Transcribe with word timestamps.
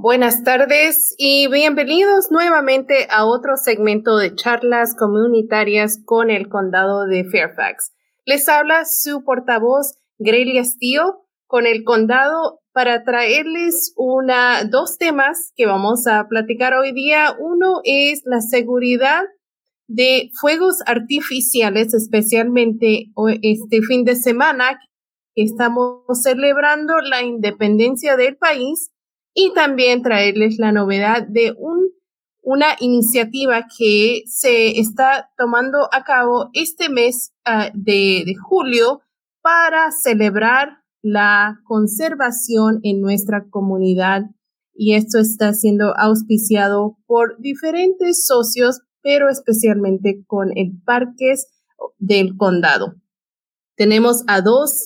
Buenas 0.00 0.44
tardes 0.44 1.12
y 1.18 1.48
bienvenidos 1.48 2.30
nuevamente 2.30 3.08
a 3.10 3.26
otro 3.26 3.56
segmento 3.56 4.16
de 4.16 4.32
charlas 4.32 4.94
comunitarias 4.96 6.00
con 6.04 6.30
el 6.30 6.48
condado 6.48 7.04
de 7.06 7.24
Fairfax. 7.24 7.94
Les 8.24 8.48
habla 8.48 8.84
su 8.84 9.24
portavoz 9.24 9.98
Grelia 10.18 10.62
Steele 10.62 11.14
con 11.48 11.66
el 11.66 11.82
condado 11.82 12.60
para 12.70 13.02
traerles 13.02 13.92
una, 13.96 14.62
dos 14.62 14.98
temas 14.98 15.52
que 15.56 15.66
vamos 15.66 16.06
a 16.06 16.28
platicar 16.28 16.74
hoy 16.74 16.92
día. 16.92 17.34
Uno 17.36 17.80
es 17.82 18.22
la 18.24 18.40
seguridad 18.40 19.24
de 19.88 20.30
fuegos 20.40 20.76
artificiales, 20.86 21.92
especialmente 21.92 23.06
este 23.42 23.82
fin 23.82 24.04
de 24.04 24.14
semana 24.14 24.78
que 25.34 25.42
estamos 25.42 26.04
celebrando 26.22 26.98
la 26.98 27.24
independencia 27.24 28.16
del 28.16 28.36
país 28.36 28.92
y 29.40 29.52
también 29.54 30.02
traerles 30.02 30.58
la 30.58 30.72
novedad 30.72 31.24
de 31.28 31.54
un, 31.56 31.92
una 32.42 32.66
iniciativa 32.80 33.66
que 33.78 34.22
se 34.26 34.80
está 34.80 35.30
tomando 35.38 35.88
a 35.92 36.02
cabo 36.02 36.50
este 36.54 36.88
mes 36.88 37.32
ah, 37.44 37.70
de, 37.72 38.24
de 38.26 38.34
julio 38.34 39.00
para 39.40 39.92
celebrar 39.92 40.78
la 41.02 41.60
conservación 41.62 42.80
en 42.82 43.00
nuestra 43.00 43.48
comunidad 43.48 44.22
y 44.74 44.94
esto 44.94 45.20
está 45.20 45.52
siendo 45.52 45.96
auspiciado 45.96 46.98
por 47.06 47.40
diferentes 47.40 48.26
socios, 48.26 48.80
pero 49.02 49.28
especialmente 49.28 50.24
con 50.26 50.50
el 50.56 50.72
Parques 50.84 51.46
del 51.98 52.36
Condado. 52.36 52.96
Tenemos 53.78 54.24
a 54.26 54.40
dos 54.40 54.84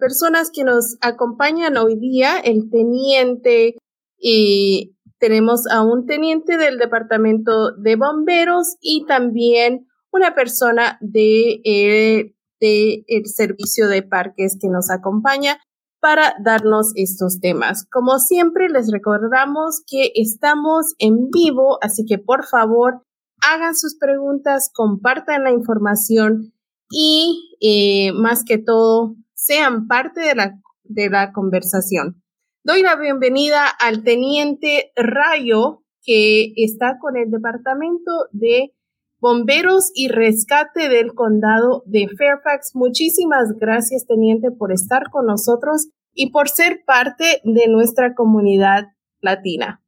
personas 0.00 0.50
que 0.52 0.64
nos 0.64 0.96
acompañan 1.00 1.76
hoy 1.76 1.96
día, 1.96 2.40
el 2.40 2.68
teniente 2.68 3.76
y 4.18 4.96
tenemos 5.20 5.68
a 5.70 5.82
un 5.82 6.04
teniente 6.04 6.58
del 6.58 6.78
departamento 6.78 7.70
de 7.76 7.94
bomberos 7.94 8.76
y 8.80 9.06
también 9.06 9.86
una 10.10 10.34
persona 10.34 10.98
de, 11.00 11.60
eh, 11.64 12.34
de 12.60 13.04
el 13.06 13.26
servicio 13.26 13.86
de 13.86 14.02
parques 14.02 14.58
que 14.60 14.68
nos 14.68 14.90
acompaña 14.90 15.60
para 16.00 16.34
darnos 16.42 16.90
estos 16.96 17.38
temas. 17.38 17.86
Como 17.88 18.18
siempre, 18.18 18.68
les 18.68 18.90
recordamos 18.90 19.80
que 19.86 20.10
estamos 20.16 20.94
en 20.98 21.30
vivo, 21.30 21.78
así 21.82 22.04
que 22.04 22.18
por 22.18 22.44
favor 22.44 23.00
hagan 23.48 23.76
sus 23.76 23.96
preguntas, 23.96 24.72
compartan 24.74 25.44
la 25.44 25.52
información 25.52 26.53
y 26.96 27.56
eh, 27.60 28.12
más 28.12 28.44
que 28.44 28.56
todo 28.58 29.16
sean 29.34 29.88
parte 29.88 30.20
de 30.20 30.34
la, 30.36 30.60
de 30.84 31.10
la 31.10 31.32
conversación. 31.32 32.22
Doy 32.62 32.82
la 32.82 32.94
bienvenida 32.94 33.66
al 33.66 34.04
teniente 34.04 34.92
Rayo 34.94 35.82
que 36.02 36.52
está 36.56 36.98
con 37.00 37.16
el 37.16 37.30
Departamento 37.30 38.12
de 38.30 38.74
Bomberos 39.18 39.90
y 39.94 40.08
Rescate 40.08 40.88
del 40.88 41.14
Condado 41.14 41.82
de 41.86 42.06
Fairfax. 42.16 42.76
Muchísimas 42.76 43.52
gracias, 43.58 44.06
teniente, 44.06 44.50
por 44.52 44.70
estar 44.70 45.10
con 45.10 45.26
nosotros 45.26 45.88
y 46.12 46.30
por 46.30 46.48
ser 46.48 46.84
parte 46.86 47.40
de 47.42 47.66
nuestra 47.68 48.14
comunidad 48.14 48.84
latina. 49.20 49.82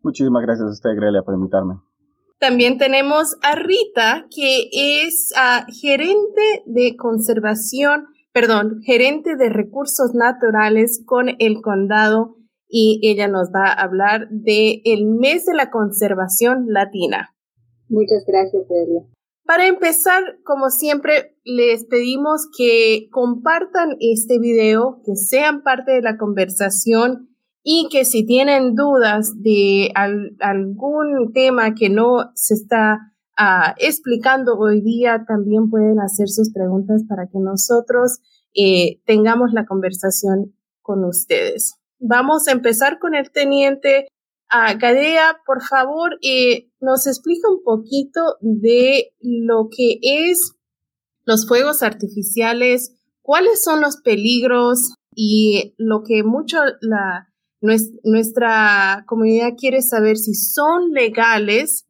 Muchísimas 0.00 0.42
gracias 0.42 0.68
a 0.68 0.72
usted, 0.72 0.90
Grelia, 0.96 1.22
por 1.22 1.34
invitarme. 1.34 1.85
También 2.38 2.76
tenemos 2.76 3.36
a 3.42 3.54
Rita, 3.54 4.26
que 4.34 4.68
es 4.72 5.32
uh, 5.34 5.64
gerente 5.80 6.62
de 6.66 6.94
conservación, 6.96 8.06
perdón, 8.32 8.82
gerente 8.84 9.36
de 9.36 9.48
recursos 9.48 10.12
naturales 10.14 11.02
con 11.06 11.30
el 11.38 11.62
condado 11.62 12.36
y 12.68 13.00
ella 13.02 13.28
nos 13.28 13.48
va 13.48 13.68
a 13.68 13.82
hablar 13.82 14.28
de 14.30 14.82
el 14.84 15.06
mes 15.06 15.46
de 15.46 15.54
la 15.54 15.70
conservación 15.70 16.66
latina. 16.68 17.34
Muchas 17.88 18.24
gracias, 18.26 18.68
Delia. 18.68 19.02
Para 19.44 19.68
empezar, 19.68 20.22
como 20.44 20.70
siempre, 20.70 21.36
les 21.44 21.86
pedimos 21.86 22.48
que 22.56 23.08
compartan 23.12 23.96
este 24.00 24.40
video, 24.40 25.00
que 25.06 25.14
sean 25.14 25.62
parte 25.62 25.92
de 25.92 26.02
la 26.02 26.18
conversación 26.18 27.35
y 27.68 27.88
que 27.90 28.04
si 28.04 28.24
tienen 28.24 28.76
dudas 28.76 29.32
de 29.42 29.90
algún 29.92 31.32
tema 31.34 31.74
que 31.74 31.90
no 31.90 32.30
se 32.36 32.54
está 32.54 33.12
ah, 33.36 33.74
explicando 33.78 34.56
hoy 34.56 34.80
día, 34.82 35.24
también 35.26 35.68
pueden 35.68 35.98
hacer 35.98 36.28
sus 36.28 36.52
preguntas 36.52 37.02
para 37.08 37.26
que 37.26 37.40
nosotros 37.40 38.20
eh, 38.54 39.00
tengamos 39.04 39.52
la 39.52 39.66
conversación 39.66 40.54
con 40.80 41.04
ustedes. 41.04 41.74
Vamos 41.98 42.46
a 42.46 42.52
empezar 42.52 43.00
con 43.00 43.16
el 43.16 43.32
teniente 43.32 44.06
uh, 44.52 44.78
Gadea. 44.78 45.38
Por 45.44 45.60
favor, 45.60 46.20
nos 46.80 47.08
explica 47.08 47.50
un 47.50 47.64
poquito 47.64 48.36
de 48.42 49.12
lo 49.20 49.66
que 49.76 49.98
es 50.02 50.52
los 51.24 51.48
fuegos 51.48 51.82
artificiales, 51.82 52.94
cuáles 53.22 53.64
son 53.64 53.80
los 53.80 53.96
peligros 53.96 54.94
y 55.12 55.74
lo 55.78 56.04
que 56.04 56.22
mucho 56.22 56.58
la, 56.80 57.26
nuestra 58.04 59.04
comunidad 59.06 59.54
quiere 59.56 59.82
saber 59.82 60.16
si 60.16 60.34
son 60.34 60.92
legales 60.92 61.86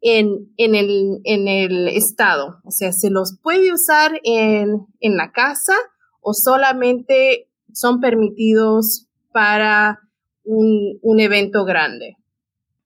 en, 0.00 0.52
en, 0.56 0.74
el, 0.74 1.20
en 1.24 1.48
el 1.48 1.88
estado. 1.88 2.60
O 2.64 2.70
sea, 2.70 2.92
¿se 2.92 3.10
los 3.10 3.38
puede 3.42 3.72
usar 3.72 4.20
en, 4.22 4.86
en 5.00 5.16
la 5.16 5.32
casa 5.32 5.74
o 6.20 6.32
solamente 6.32 7.48
son 7.72 8.00
permitidos 8.00 9.08
para 9.32 10.00
un, 10.44 10.98
un 11.02 11.20
evento 11.20 11.64
grande? 11.64 12.16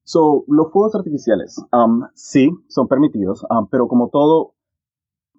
So, 0.03 0.45
los 0.49 0.73
fuegos 0.73 0.95
artificiales, 0.97 1.57
um, 1.73 2.03
sí, 2.15 2.51
son 2.69 2.89
permitidos, 2.89 3.45
um, 3.49 3.69
pero 3.71 3.87
como 3.87 4.09
todo, 4.09 4.55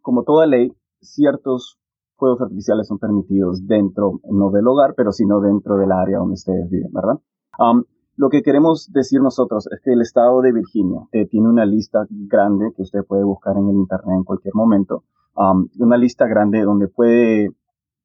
como 0.02 0.24
toda 0.24 0.46
ley, 0.46 0.72
ciertos 1.02 1.81
fuegos 2.22 2.40
artificiales 2.40 2.88
son 2.88 3.00
permitidos 3.00 3.66
dentro, 3.66 4.22
no 4.30 4.52
del 4.52 4.68
hogar, 4.68 4.94
pero 4.96 5.12
sino 5.12 5.42
dentro 5.42 5.76
del 5.78 5.92
área 5.92 6.20
donde 6.20 6.36
ustedes 6.36 6.70
viven, 6.70 6.92
¿verdad? 6.94 7.20
Um, 7.58 7.84
lo 8.16 8.30
que 8.30 8.44
queremos 8.44 8.92
decir 8.94 9.22
nosotros 9.22 9.68
es 9.72 9.82
que 9.84 9.94
el 9.94 10.02
estado 10.02 10.42
de 10.42 10.52
Virginia 10.52 11.02
eh, 11.14 11.26
tiene 11.26 11.50
una 11.50 11.66
lista 11.66 12.06
grande 12.10 12.74
que 12.76 12.84
usted 12.84 13.00
puede 13.08 13.24
buscar 13.24 13.58
en 13.58 13.70
el 13.70 13.76
internet 13.76 14.18
en 14.18 14.24
cualquier 14.24 14.54
momento, 14.54 15.04
um, 15.36 15.68
una 15.80 15.98
lista 15.98 16.28
grande 16.28 16.62
donde 16.62 16.90
puede, 16.90 17.50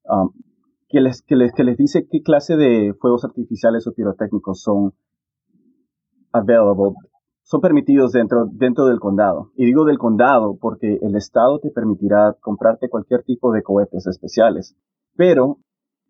um, 0.05 0.31
que, 0.89 0.99
les, 0.99 1.21
que, 1.21 1.35
les, 1.35 1.53
que 1.53 1.63
les 1.63 1.77
dice 1.77 2.07
qué 2.09 2.23
clase 2.23 2.57
de 2.57 2.95
fuegos 2.99 3.23
artificiales 3.23 3.85
o 3.85 3.93
pirotécnicos 3.93 4.63
son 4.63 4.93
available 6.31 6.95
son 7.47 7.61
permitidos 7.61 8.11
dentro, 8.11 8.45
dentro 8.51 8.87
del 8.87 8.99
condado. 8.99 9.51
Y 9.55 9.65
digo 9.65 9.85
del 9.85 9.97
condado 9.97 10.57
porque 10.59 10.99
el 11.01 11.15
estado 11.15 11.59
te 11.59 11.71
permitirá 11.71 12.35
comprarte 12.41 12.89
cualquier 12.89 13.23
tipo 13.23 13.53
de 13.53 13.63
cohetes 13.63 14.05
especiales, 14.05 14.75
pero 15.15 15.57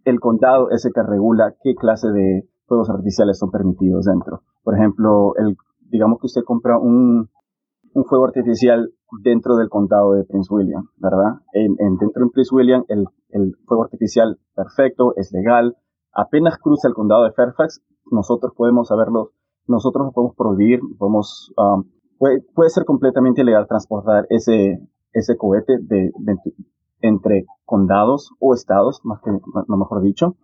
el 0.04 0.20
condado 0.20 0.72
es 0.72 0.84
el 0.86 0.94
que 0.94 1.04
regula 1.04 1.54
qué 1.62 1.76
clase 1.76 2.10
de 2.10 2.50
fuegos 2.66 2.90
artificiales 2.90 3.38
son 3.38 3.52
permitidos 3.52 4.06
dentro. 4.06 4.42
Por 4.64 4.74
ejemplo, 4.74 5.36
el, 5.36 5.56
digamos 5.92 6.20
que 6.20 6.26
usted 6.26 6.42
compra 6.44 6.80
un, 6.80 7.30
un 7.94 8.06
fuego 8.06 8.26
artificial 8.26 8.90
dentro 9.24 9.58
del 9.58 9.70
condado 9.70 10.14
de 10.14 10.24
Prince 10.24 10.52
William, 10.52 10.88
¿verdad? 10.98 11.42
En, 11.54 11.76
en, 11.78 11.98
dentro 11.98 12.26
de 12.26 12.32
Prince 12.32 12.56
William, 12.56 12.84
el, 12.88 13.06
el 13.30 13.56
fuego 13.68 13.84
artificial 13.84 14.40
perfecto 14.56 15.14
es 15.16 15.32
legal. 15.32 15.78
Apenas 16.14 16.58
cruza 16.58 16.88
el 16.88 16.96
condado 16.96 17.26
de 17.26 17.32
Fairfax, 17.32 17.84
nosotros 18.10 18.54
podemos 18.58 18.88
saberlo 18.88 19.34
nosotros 19.68 20.08
no 20.08 20.12
podemos 20.12 20.36
prohibir, 20.36 20.80
podemos, 20.98 21.54
um, 21.58 21.84
puede, 22.18 22.42
puede, 22.54 22.70
ser 22.70 22.86
completamente 22.86 23.42
ilegal 23.42 23.68
transportar 23.68 24.26
ese, 24.30 24.80
ese 25.14 25.38
cohete 25.38 25.78
de, 25.82 26.12
entre 27.02 27.46
condados 27.66 28.32
o 28.40 28.54
estados, 28.54 29.02
más 29.04 29.22
que, 29.22 29.32
lo 29.32 29.78
mejor 29.78 30.02
dicho. 30.02 30.36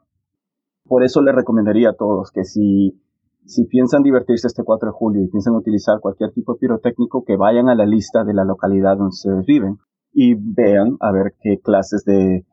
Por 0.85 1.03
eso 1.03 1.22
le 1.22 1.31
recomendaría 1.31 1.91
a 1.91 1.95
todos 1.95 2.31
que 2.31 2.44
si, 2.44 3.00
si 3.45 3.66
piensan 3.66 4.03
divertirse 4.03 4.47
este 4.47 4.63
4 4.63 4.90
de 4.90 4.93
julio 4.93 5.23
y 5.23 5.29
piensan 5.29 5.55
utilizar 5.55 5.99
cualquier 5.99 6.31
tipo 6.31 6.53
de 6.53 6.59
pirotécnico, 6.59 7.23
que 7.23 7.37
vayan 7.37 7.70
a 7.70 7.75
la 7.75 7.85
lista 7.85 8.23
de 8.23 8.34
la 8.34 8.43
localidad 8.43 8.97
donde 8.97 9.09
ustedes 9.09 9.46
viven 9.46 9.78
y 10.11 10.35
vean 10.35 10.97
a 10.99 11.11
ver 11.11 11.34
qué 11.41 11.59
clases 11.59 12.03
de, 12.05 12.46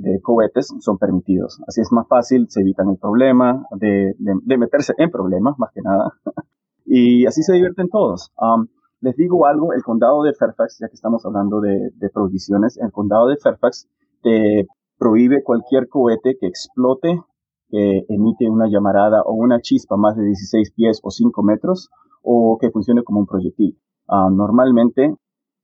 de 0.00 0.20
cohetes 0.20 0.68
son 0.80 0.98
permitidos. 0.98 1.60
Así 1.66 1.80
es 1.80 1.90
más 1.92 2.06
fácil, 2.08 2.46
se 2.48 2.60
evitan 2.60 2.88
el 2.90 2.98
problema 2.98 3.66
de, 3.72 4.14
de, 4.18 4.58
meterse 4.58 4.92
en 4.98 5.10
problemas, 5.10 5.58
más 5.58 5.70
que 5.72 5.82
nada. 5.82 6.12
y 6.84 7.26
así 7.26 7.42
se 7.42 7.54
divierten 7.54 7.88
todos. 7.88 8.32
Um, 8.38 8.66
les 9.00 9.16
digo 9.16 9.46
algo, 9.46 9.72
el 9.72 9.82
condado 9.82 10.22
de 10.22 10.34
Fairfax, 10.34 10.78
ya 10.80 10.88
que 10.88 10.94
estamos 10.94 11.24
hablando 11.24 11.60
de, 11.60 11.90
de 11.94 12.10
prohibiciones, 12.10 12.76
el 12.78 12.92
condado 12.92 13.28
de 13.28 13.36
Fairfax 13.36 13.88
te 14.22 14.66
prohíbe 14.98 15.42
cualquier 15.42 15.88
cohete 15.88 16.36
que 16.38 16.46
explote, 16.46 17.20
que 17.68 18.04
emite 18.08 18.48
una 18.48 18.68
llamarada 18.68 19.22
o 19.22 19.32
una 19.32 19.60
chispa 19.60 19.96
más 19.96 20.16
de 20.16 20.24
16 20.24 20.72
pies 20.72 21.00
o 21.02 21.10
5 21.10 21.42
metros, 21.42 21.88
o 22.22 22.58
que 22.60 22.70
funcione 22.70 23.02
como 23.02 23.20
un 23.20 23.26
proyectil. 23.26 23.78
Um, 24.08 24.36
normalmente, 24.36 25.14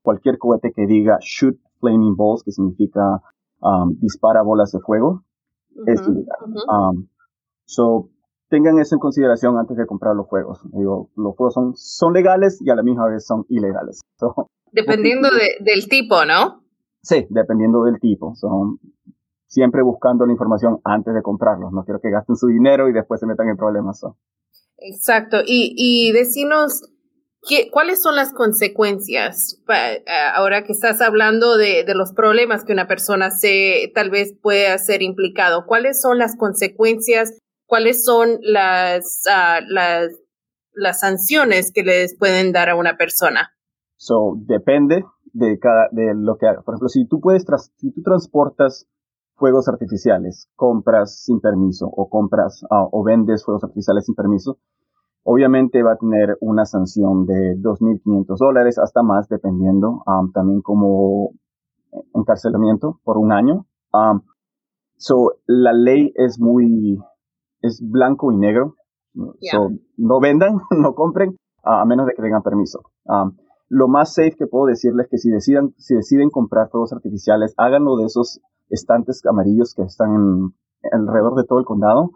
cualquier 0.02 0.38
cohete 0.38 0.72
que 0.72 0.86
diga 0.86 1.18
shoot 1.20 1.58
flaming 1.80 2.16
balls, 2.16 2.42
que 2.44 2.52
significa 2.52 3.20
um, 3.62 3.98
dispara 4.00 4.42
bolas 4.42 4.72
de 4.72 4.80
fuego, 4.80 5.24
es 5.86 6.00
ilegal. 6.00 6.38
Um, 6.68 7.08
so, 7.64 8.10
tengan 8.48 8.78
eso 8.78 8.94
en 8.94 9.00
consideración 9.00 9.56
antes 9.56 9.76
de 9.76 9.86
comprar 9.86 10.14
los 10.14 10.26
juegos. 10.26 10.60
Digo, 10.72 11.10
los 11.16 11.34
juegos 11.36 11.54
son, 11.54 11.76
son 11.76 12.12
legales 12.12 12.60
y 12.60 12.70
a 12.70 12.74
la 12.74 12.82
misma 12.82 13.08
vez 13.08 13.24
son 13.24 13.46
ilegales. 13.48 14.02
dependiendo 14.72 15.28
del 15.60 15.88
tipo, 15.88 16.24
¿no? 16.24 16.62
Sí, 17.02 17.26
dependiendo 17.30 17.84
del 17.84 17.98
tipo. 17.98 18.34
Son 18.34 18.78
siempre 19.46 19.82
buscando 19.82 20.26
la 20.26 20.32
información 20.32 20.80
antes 20.84 21.14
de 21.14 21.22
comprarlos. 21.22 21.72
No 21.72 21.84
quiero 21.84 22.00
que 22.00 22.10
gasten 22.10 22.36
su 22.36 22.48
dinero 22.48 22.88
y 22.88 22.92
después 22.92 23.20
se 23.20 23.26
metan 23.26 23.48
en 23.48 23.56
problemas. 23.56 24.02
Exacto. 24.78 25.38
Y, 25.46 25.74
y 25.76 26.12
decinos, 26.12 26.91
¿qué, 27.46 27.70
¿cuáles 27.70 28.02
son 28.02 28.16
las 28.16 28.32
consecuencias? 28.32 29.60
Ahora 30.34 30.64
que 30.64 30.72
estás 30.72 31.00
hablando 31.00 31.56
de, 31.56 31.84
los 31.94 32.12
problemas 32.12 32.64
que 32.64 32.72
una 32.72 32.86
persona 32.86 33.30
se 33.30 33.92
tal 33.94 34.10
vez 34.10 34.34
pueda 34.40 34.76
ser 34.78 35.02
implicado, 35.02 35.66
¿cuáles 35.66 36.00
son 36.00 36.18
las 36.18 36.36
consecuencias 36.36 37.38
cuáles 37.72 38.04
son 38.04 38.38
las, 38.42 39.24
uh, 39.26 39.64
las, 39.66 40.12
las 40.74 41.00
sanciones 41.00 41.72
que 41.72 41.82
les 41.82 42.18
pueden 42.18 42.52
dar 42.52 42.68
a 42.68 42.76
una 42.76 42.98
persona. 42.98 43.48
So, 43.96 44.36
depende 44.36 45.06
de 45.32 45.58
cada, 45.58 45.88
de 45.90 46.12
lo 46.14 46.36
que 46.36 46.48
haga. 46.48 46.60
Por 46.60 46.74
ejemplo, 46.74 46.90
si 46.90 47.06
tú 47.06 47.18
puedes, 47.18 47.46
si 47.78 47.90
tú 47.92 48.02
transportas 48.02 48.86
fuegos 49.36 49.68
artificiales, 49.68 50.50
compras 50.54 51.22
sin 51.24 51.40
permiso 51.40 51.86
o 51.86 52.10
compras 52.10 52.62
uh, 52.64 52.90
o 52.92 53.02
vendes 53.02 53.42
fuegos 53.42 53.64
artificiales 53.64 54.04
sin 54.04 54.16
permiso, 54.16 54.58
obviamente 55.24 55.82
va 55.82 55.92
a 55.92 55.96
tener 55.96 56.36
una 56.40 56.64
sanción 56.64 57.26
de 57.26 57.56
2.500 57.56 58.36
dólares 58.38 58.78
hasta 58.78 59.02
más, 59.02 59.28
dependiendo 59.28 60.02
um, 60.06 60.32
también 60.32 60.62
como 60.62 61.32
encarcelamiento 62.14 63.00
por 63.04 63.18
un 63.18 63.32
año. 63.32 63.66
Um, 63.92 64.22
so, 64.96 65.34
la 65.46 65.72
ley 65.72 66.12
es 66.16 66.40
muy, 66.40 66.98
es 67.60 67.80
blanco 67.82 68.32
y 68.32 68.36
negro. 68.36 68.76
no 69.14 70.20
vendan, 70.20 70.58
no 70.70 70.94
compren, 70.94 71.36
a 71.62 71.84
menos 71.84 72.06
de 72.06 72.14
que 72.14 72.22
tengan 72.22 72.42
permiso. 72.42 72.82
Um, 73.04 73.36
lo 73.68 73.88
más 73.88 74.12
safe 74.12 74.36
que 74.36 74.46
puedo 74.46 74.66
decirles 74.66 75.06
es 75.06 75.10
que 75.10 75.18
si 75.18 75.30
deciden, 75.30 75.74
si 75.78 75.94
deciden 75.94 76.28
comprar 76.28 76.68
fuegos 76.68 76.92
artificiales, 76.92 77.54
háganlo 77.56 77.96
de 77.96 78.04
esos 78.04 78.40
estantes 78.68 79.24
amarillos 79.24 79.74
que 79.74 79.82
están 79.82 80.14
en, 80.14 80.54
alrededor 80.92 81.36
de 81.36 81.44
todo 81.44 81.58
el 81.58 81.64
condado. 81.64 82.10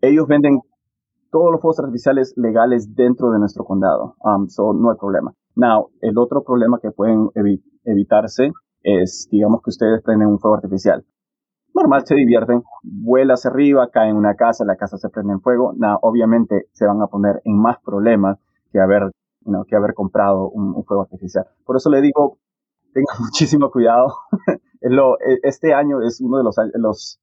Ellos 0.00 0.26
venden 0.26 0.60
todos 1.30 1.52
los 1.52 1.60
fuegos 1.60 1.80
artificiales 1.80 2.34
legales 2.36 2.94
dentro 2.94 3.30
de 3.30 3.38
nuestro 3.38 3.64
condado. 3.64 4.16
Um, 4.22 4.48
so 4.48 4.72
no 4.72 4.90
hay 4.90 4.96
problema. 4.96 5.32
Now, 5.54 5.90
el 6.00 6.18
otro 6.18 6.42
problema 6.42 6.78
que 6.80 6.90
pueden 6.90 7.30
evitarse 7.84 8.52
es, 8.82 9.28
digamos 9.30 9.62
que 9.62 9.70
ustedes 9.70 10.02
prenden 10.02 10.28
un 10.28 10.38
fuego 10.38 10.56
artificial 10.56 11.04
normal 11.78 12.02
se 12.06 12.14
divierten, 12.14 12.62
vuela 12.82 13.34
hacia 13.34 13.50
arriba, 13.50 13.88
cae 13.90 14.10
en 14.10 14.16
una 14.16 14.34
casa, 14.34 14.64
la 14.64 14.76
casa 14.76 14.98
se 14.98 15.08
prende 15.08 15.32
en 15.32 15.40
fuego, 15.40 15.72
nada, 15.76 15.98
obviamente 16.02 16.68
se 16.72 16.86
van 16.86 17.00
a 17.02 17.06
poner 17.06 17.40
en 17.44 17.56
más 17.56 17.78
problemas 17.84 18.38
que 18.72 18.80
haber, 18.80 19.10
que 19.68 19.76
haber 19.76 19.94
comprado 19.94 20.48
un, 20.48 20.84
fuego 20.84 21.02
artificial. 21.02 21.46
Por 21.64 21.76
eso 21.76 21.90
le 21.90 22.00
digo, 22.00 22.38
tenga 22.92 23.12
muchísimo 23.20 23.70
cuidado. 23.70 24.14
E, 24.80 25.40
este 25.42 25.74
año 25.74 26.00
es 26.02 26.20
uno 26.20 26.38
de 26.38 26.44
los, 26.44 26.54
los, 26.74 27.20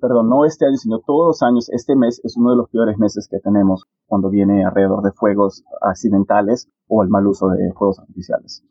perdón, 0.00 0.28
no 0.28 0.44
este 0.44 0.66
año, 0.66 0.76
sino 0.76 1.00
todos 1.00 1.28
los 1.28 1.42
años, 1.42 1.68
este 1.70 1.96
mes 1.96 2.20
es 2.24 2.36
uno 2.36 2.50
de 2.50 2.56
los 2.56 2.70
peores 2.70 2.98
meses 2.98 3.28
que 3.30 3.38
tenemos 3.40 3.84
cuando 4.06 4.30
viene 4.30 4.64
alrededor 4.64 5.02
de 5.02 5.12
fuegos 5.12 5.64
accidentales 5.80 6.68
o 6.88 7.02
el 7.02 7.08
mal 7.08 7.26
uso 7.26 7.48
de 7.48 7.72
fuegos 7.72 7.98
artificiales. 7.98 8.64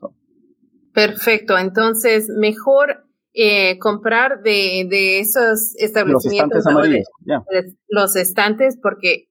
Perfecto, 0.93 1.57
entonces 1.57 2.29
mejor 2.29 3.05
eh, 3.33 3.79
comprar 3.79 4.41
de, 4.43 4.87
de, 4.89 5.19
esos 5.19 5.73
establecimientos. 5.77 6.65
Los 6.65 6.65
estantes 6.65 6.67
amarillos, 6.67 7.77
Los 7.87 8.15
estantes, 8.17 8.77
porque 8.81 9.29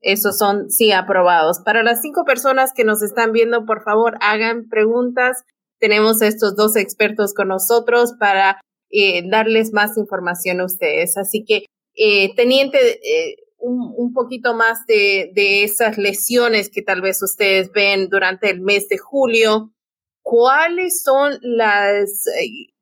esos 0.00 0.38
son 0.38 0.70
sí 0.70 0.92
aprobados. 0.92 1.60
Para 1.60 1.82
las 1.82 2.00
cinco 2.00 2.24
personas 2.24 2.72
que 2.74 2.84
nos 2.84 3.02
están 3.02 3.32
viendo, 3.32 3.66
por 3.66 3.82
favor, 3.82 4.16
hagan 4.20 4.68
preguntas. 4.68 5.42
Tenemos 5.78 6.22
a 6.22 6.28
estos 6.28 6.56
dos 6.56 6.76
expertos 6.76 7.34
con 7.34 7.48
nosotros 7.48 8.14
para 8.18 8.60
eh, 8.90 9.28
darles 9.28 9.72
más 9.72 9.96
información 9.96 10.60
a 10.60 10.64
ustedes. 10.64 11.16
Así 11.16 11.44
que, 11.44 11.66
eh, 11.94 12.34
teniente, 12.34 12.78
eh, 12.78 13.36
un, 13.58 14.12
poquito 14.12 14.54
más 14.54 14.86
de, 14.86 15.32
esas 15.64 15.98
lesiones 15.98 16.70
que 16.70 16.82
tal 16.82 17.00
vez 17.00 17.22
ustedes 17.22 17.72
ven 17.72 18.08
durante 18.08 18.50
el 18.50 18.60
mes 18.60 18.88
de 18.88 18.98
julio. 18.98 19.72
¿Cuáles 20.22 21.02
son 21.02 21.34
las 21.42 22.28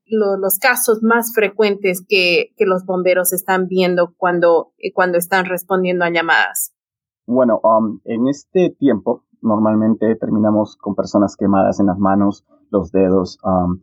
los 0.06 0.58
casos 0.58 1.02
más 1.02 1.32
frecuentes 1.34 2.04
que, 2.06 2.54
los 2.58 2.84
bomberos 2.84 3.32
están 3.32 3.68
viendo 3.68 4.14
cuando, 4.16 4.72
eh, 4.78 4.92
cuando 4.92 5.18
están 5.18 5.46
respondiendo 5.46 6.04
a 6.04 6.10
llamadas? 6.10 6.72
Bueno, 7.26 7.60
um, 7.62 8.00
en 8.04 8.28
este 8.28 8.70
tiempo 8.78 9.24
normalmente 9.40 10.14
terminamos 10.16 10.76
con 10.76 10.94
personas 10.94 11.36
quemadas 11.36 11.80
en 11.80 11.86
las 11.86 11.98
manos, 11.98 12.44
los 12.70 12.92
dedos. 12.92 13.38
Um, 13.42 13.80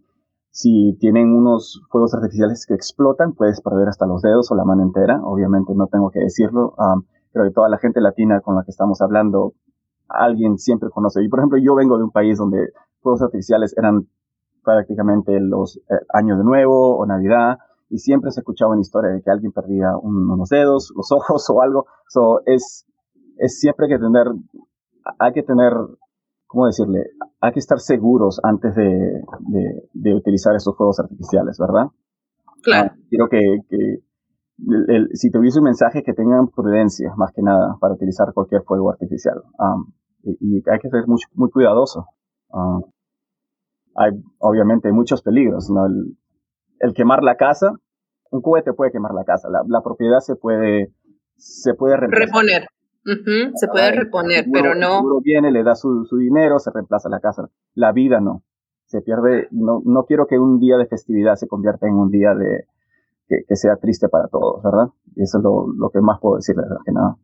si 0.52 0.98
tienen 1.00 1.34
unos 1.34 1.82
fuegos 1.90 2.14
artificiales 2.14 2.66
que 2.68 2.74
explotan, 2.74 3.34
puedes 3.34 3.62
perder 3.62 3.88
hasta 3.88 4.06
los 4.06 4.22
dedos 4.22 4.52
o 4.52 4.56
la 4.56 4.66
mano 4.66 4.84
entera. 4.84 5.22
Obviamente 5.24 5.74
no 5.76 5.88
tengo 5.88 6.12
que 6.12 6.20
decirlo. 6.20 6.76
Um, 6.78 7.04
creo 7.32 7.46
que 7.46 7.54
toda 7.54 7.70
la 7.70 7.78
gente 7.78 8.02
latina 8.02 8.42
con 8.42 8.56
la 8.56 8.64
que 8.64 8.72
estamos 8.72 9.02
hablando, 9.02 9.54
alguien 10.08 10.58
siempre 10.58 10.90
conoce. 10.90 11.24
Y 11.24 11.30
por 11.30 11.40
ejemplo, 11.40 11.58
yo 11.58 11.74
vengo 11.76 11.98
de 11.98 12.04
un 12.04 12.12
país 12.12 12.38
donde 12.38 12.74
fuegos 13.02 13.22
artificiales 13.22 13.74
eran 13.78 14.08
prácticamente 14.64 15.40
los 15.40 15.78
eh, 15.78 16.06
años 16.14 16.38
de 16.38 16.44
nuevo 16.44 16.98
o 16.98 17.06
Navidad 17.06 17.58
y 17.90 17.98
siempre 17.98 18.32
se 18.32 18.40
escuchaba 18.40 18.72
una 18.72 18.82
historia 18.82 19.12
de 19.12 19.22
que 19.22 19.32
alguien 19.32 19.52
perdía 19.52 19.98
unos 19.98 20.50
dedos, 20.50 20.94
los 20.96 21.12
ojos 21.14 21.50
o 21.50 21.62
algo. 21.62 21.86
So, 22.08 22.42
es, 22.46 22.86
es 23.38 23.60
siempre 23.60 23.88
que 23.88 24.00
tener, 24.00 24.28
hay 25.20 25.34
que 25.34 25.44
tener, 25.44 25.74
¿cómo 26.52 26.66
decirle? 26.66 27.12
Hay 27.40 27.54
que 27.54 27.60
estar 27.60 27.80
seguros 27.80 28.42
antes 28.44 28.76
de, 28.76 29.22
de, 29.94 30.14
utilizar 30.14 30.54
esos 30.54 30.76
fuegos 30.76 31.00
artificiales, 31.00 31.58
¿verdad? 31.58 31.88
Claro. 32.62 32.92
Ah, 32.92 32.98
quiero 33.10 33.30
que, 33.30 33.40
que 33.70 34.04
el, 34.90 35.10
si 35.14 35.32
tuviese 35.32 35.60
un 35.60 35.66
mensaje 35.66 36.04
que 36.04 36.14
tengan 36.14 36.50
prudencia, 36.50 37.14
más 37.16 37.32
que 37.32 37.42
nada, 37.42 37.78
para 37.80 37.94
utilizar 37.94 38.34
cualquier 38.34 38.64
fuego 38.64 38.92
artificial. 38.92 39.42
Um, 39.58 39.94
y, 40.24 40.62
hay 40.70 40.80
que 40.80 40.90
ser 40.90 41.08
muy, 41.08 41.22
muy 41.36 41.50
cuidadoso. 41.50 42.08
Uh, 42.50 42.82
hay 43.96 44.12
obviamente 44.40 44.92
muchos 44.92 45.22
peligros, 45.22 45.70
¿no? 45.70 45.86
El, 45.86 46.94
quemar 46.94 47.24
la 47.24 47.38
casa, 47.38 47.72
un 48.30 48.42
cohete 48.42 48.74
puede 48.74 48.92
quemar 48.92 49.14
la 49.14 49.24
casa, 49.24 49.48
la, 49.50 49.82
propiedad 49.82 50.20
se 50.20 50.36
puede, 50.36 50.94
se 51.38 51.74
puede 51.76 51.96
reponer. 51.96 52.68
Se 53.04 53.68
puede 53.68 53.92
reponer, 53.92 54.46
pero 54.52 54.76
no. 54.76 55.00
El 55.00 55.24
viene, 55.24 55.52
le 55.52 55.64
da 55.64 55.76
su, 55.76 56.06
su, 56.06 56.18
dinero, 56.18 56.60
se 56.60 56.72
reemplaza 56.72 57.10
la 57.10 57.20
casa. 57.20 57.50
La 57.74 57.92
vida 57.92 58.20
no. 58.20 58.44
Se 58.86 59.02
pierde. 59.02 59.48
No, 59.52 59.82
no 59.86 60.06
quiero 60.06 60.28
que 60.28 60.38
un 60.38 60.60
día 60.60 60.78
de 60.78 60.86
festividad 60.86 61.36
se 61.36 61.48
convierta 61.48 61.88
en 61.88 61.96
un 61.96 62.12
día 62.12 62.36
de 62.36 62.66
que, 63.28 63.44
que 63.48 63.56
sea 63.56 63.78
triste 63.78 64.10
para 64.10 64.28
todos, 64.28 64.62
¿verdad? 64.64 64.90
Y 65.16 65.24
eso 65.24 65.40
es 65.40 65.44
lo, 65.44 65.68
lo 65.74 65.90
que 65.90 66.02
más 66.02 66.20
puedo 66.20 66.36
decirles, 66.36 66.66
que 66.86 66.92
nada. 66.92 67.18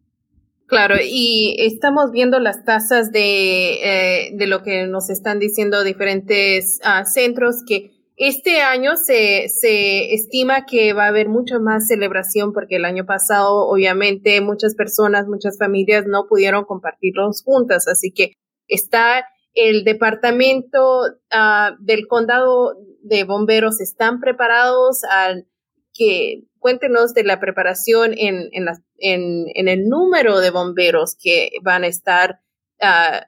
Claro, 0.68 0.96
y 1.02 1.56
estamos 1.60 2.12
viendo 2.12 2.40
las 2.40 2.66
tasas 2.66 3.14
de, 3.14 3.76
eh, 3.84 4.32
de 4.36 4.48
lo 4.48 4.64
que 4.64 4.86
nos 4.88 5.10
están 5.10 5.40
diciendo 5.40 5.84
diferentes 5.84 6.82
uh, 6.84 7.06
centros 7.06 7.64
que 7.66 7.92
este 8.18 8.62
año 8.62 8.96
se, 8.96 9.48
se 9.48 10.14
estima 10.14 10.66
que 10.66 10.94
va 10.94 11.06
a 11.06 11.10
haber 11.10 11.30
mucha 11.30 11.60
más 11.60 11.88
celebración 11.88 12.52
porque 12.52 12.78
el 12.78 12.86
año 12.86 13.06
pasado 13.06 13.68
obviamente 13.68 14.42
muchas 14.42 14.76
personas, 14.76 15.28
muchas 15.28 15.58
familias 15.58 16.06
no 16.08 16.26
pudieron 16.28 16.66
compartirlos 16.66 17.44
juntas, 17.44 17.88
así 17.88 18.12
que 18.12 18.34
está 18.68 19.24
el 19.54 19.84
departamento 19.84 21.02
uh, 21.02 21.76
del 21.80 22.08
condado 22.08 22.76
de 23.02 23.24
bomberos 23.24 23.82
están 23.82 24.20
preparados 24.20 25.04
al 25.04 25.48
que 25.94 26.44
cuéntenos 26.60 27.14
de 27.14 27.24
la 27.24 27.40
preparación 27.40 28.14
en, 28.18 28.50
en, 28.52 28.68
en, 29.00 29.68
el 29.68 29.88
número 29.88 30.40
de 30.40 30.52
bomberos 30.52 31.16
que 31.20 31.50
van 31.64 31.84
a 31.84 31.88
estar 31.88 32.40
uh, 32.82 33.26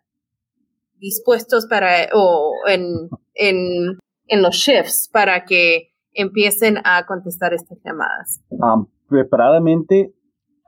dispuestos 1.00 1.66
para, 1.68 2.10
o 2.14 2.54
en, 2.68 3.10
en, 3.34 3.98
en, 4.30 4.42
los 4.42 4.56
shifts 4.56 5.10
para 5.12 5.46
que 5.46 5.90
empiecen 6.14 6.78
a 6.84 7.06
contestar 7.06 7.54
estas 7.54 7.78
llamadas. 7.84 8.42
Um, 8.50 8.88
preparadamente, 9.08 10.14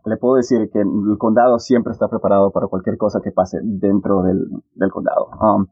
le 0.06 0.18
puedo 0.18 0.36
decir 0.36 0.70
que 0.72 0.80
el 0.80 1.18
condado 1.18 1.60
siempre 1.60 1.94
está 1.94 2.08
preparado 2.08 2.52
para 2.52 2.68
cualquier 2.68 2.98
cosa 2.98 3.22
que 3.24 3.32
pase 3.32 3.60
dentro 3.62 4.24
del, 4.24 4.48
del 4.76 4.92
condado. 4.92 5.30
Um, 5.40 5.68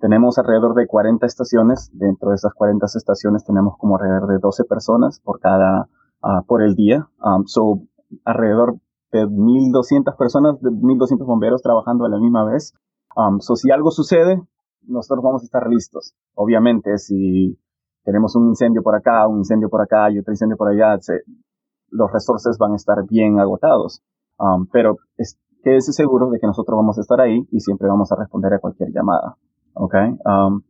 tenemos 0.00 0.38
alrededor 0.38 0.74
de 0.74 0.86
40 0.86 1.26
estaciones. 1.26 1.90
Dentro 1.92 2.30
de 2.30 2.36
esas 2.36 2.54
40 2.54 2.86
estaciones 2.86 3.44
tenemos 3.44 3.76
como 3.78 3.96
alrededor 3.96 4.28
de 4.28 4.38
12 4.38 4.64
personas 4.64 5.20
por 5.20 5.40
cada, 5.40 5.88
uh, 6.22 6.44
por 6.46 6.62
el 6.62 6.74
día. 6.74 7.06
Um, 7.22 7.44
so, 7.46 7.82
alrededor 8.24 8.76
de 9.12 9.26
1.200 9.26 10.16
personas, 10.16 10.60
de 10.62 10.70
1.200 10.70 11.26
bomberos 11.26 11.62
trabajando 11.62 12.06
a 12.06 12.08
la 12.08 12.18
misma 12.18 12.44
vez. 12.44 12.74
Um, 13.14 13.40
so, 13.40 13.56
si 13.56 13.70
algo 13.70 13.90
sucede, 13.90 14.42
nosotros 14.90 15.22
vamos 15.22 15.42
a 15.42 15.44
estar 15.44 15.68
listos. 15.68 16.14
Obviamente, 16.34 16.98
si 16.98 17.58
tenemos 18.04 18.34
un 18.36 18.48
incendio 18.48 18.82
por 18.82 18.94
acá, 18.94 19.26
un 19.26 19.38
incendio 19.38 19.68
por 19.68 19.80
acá 19.80 20.10
y 20.10 20.18
otro 20.18 20.32
incendio 20.32 20.56
por 20.56 20.68
allá, 20.68 20.98
se, 21.00 21.22
los 21.90 22.12
resources 22.12 22.56
van 22.58 22.72
a 22.72 22.76
estar 22.76 23.04
bien 23.08 23.38
agotados. 23.38 24.02
Um, 24.38 24.66
pero 24.72 24.96
es, 25.16 25.38
quédese 25.62 25.92
seguro 25.92 26.30
de 26.30 26.38
que 26.38 26.46
nosotros 26.46 26.76
vamos 26.76 26.98
a 26.98 27.02
estar 27.02 27.20
ahí 27.20 27.46
y 27.50 27.60
siempre 27.60 27.88
vamos 27.88 28.10
a 28.12 28.16
responder 28.16 28.54
a 28.54 28.58
cualquier 28.58 28.90
llamada. 28.90 29.36
¿Ok? 29.74 29.94
Um, 30.24 30.62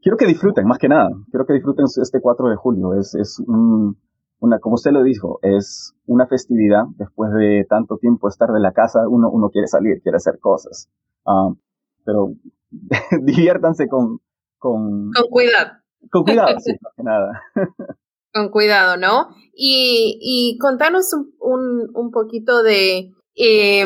quiero 0.00 0.16
que 0.16 0.26
disfruten, 0.26 0.66
más 0.66 0.78
que 0.78 0.88
nada. 0.88 1.10
Quiero 1.30 1.44
que 1.46 1.54
disfruten 1.54 1.84
este 1.84 2.20
4 2.20 2.48
de 2.48 2.56
julio. 2.56 2.94
Es, 2.94 3.14
es 3.14 3.40
un, 3.46 3.98
una, 4.38 4.58
como 4.58 4.74
usted 4.74 4.92
lo 4.92 5.02
dijo, 5.02 5.38
es 5.42 5.94
una 6.06 6.26
festividad. 6.26 6.84
Después 6.96 7.32
de 7.32 7.66
tanto 7.68 7.98
tiempo 7.98 8.28
estar 8.28 8.50
de 8.50 8.60
la 8.60 8.72
casa, 8.72 9.08
uno, 9.08 9.30
uno 9.30 9.50
quiere 9.50 9.66
salir, 9.66 10.00
quiere 10.02 10.16
hacer 10.16 10.38
cosas. 10.38 10.88
Um, 11.26 11.56
pero 12.04 12.32
diviértanse 13.22 13.88
con, 13.88 14.20
con... 14.58 15.10
Con 15.12 15.30
cuidado. 15.30 15.72
Con 16.10 16.24
cuidado, 16.24 16.58
sí, 16.60 16.72
más 16.80 16.92
que 16.96 17.02
nada. 17.02 17.42
con 18.32 18.48
cuidado, 18.50 18.96
¿no? 18.96 19.28
Y, 19.54 20.18
y 20.20 20.58
contanos 20.58 21.12
un, 21.12 21.34
un, 21.40 21.90
un 21.94 22.10
poquito 22.10 22.62
de 22.62 23.12
eh, 23.34 23.84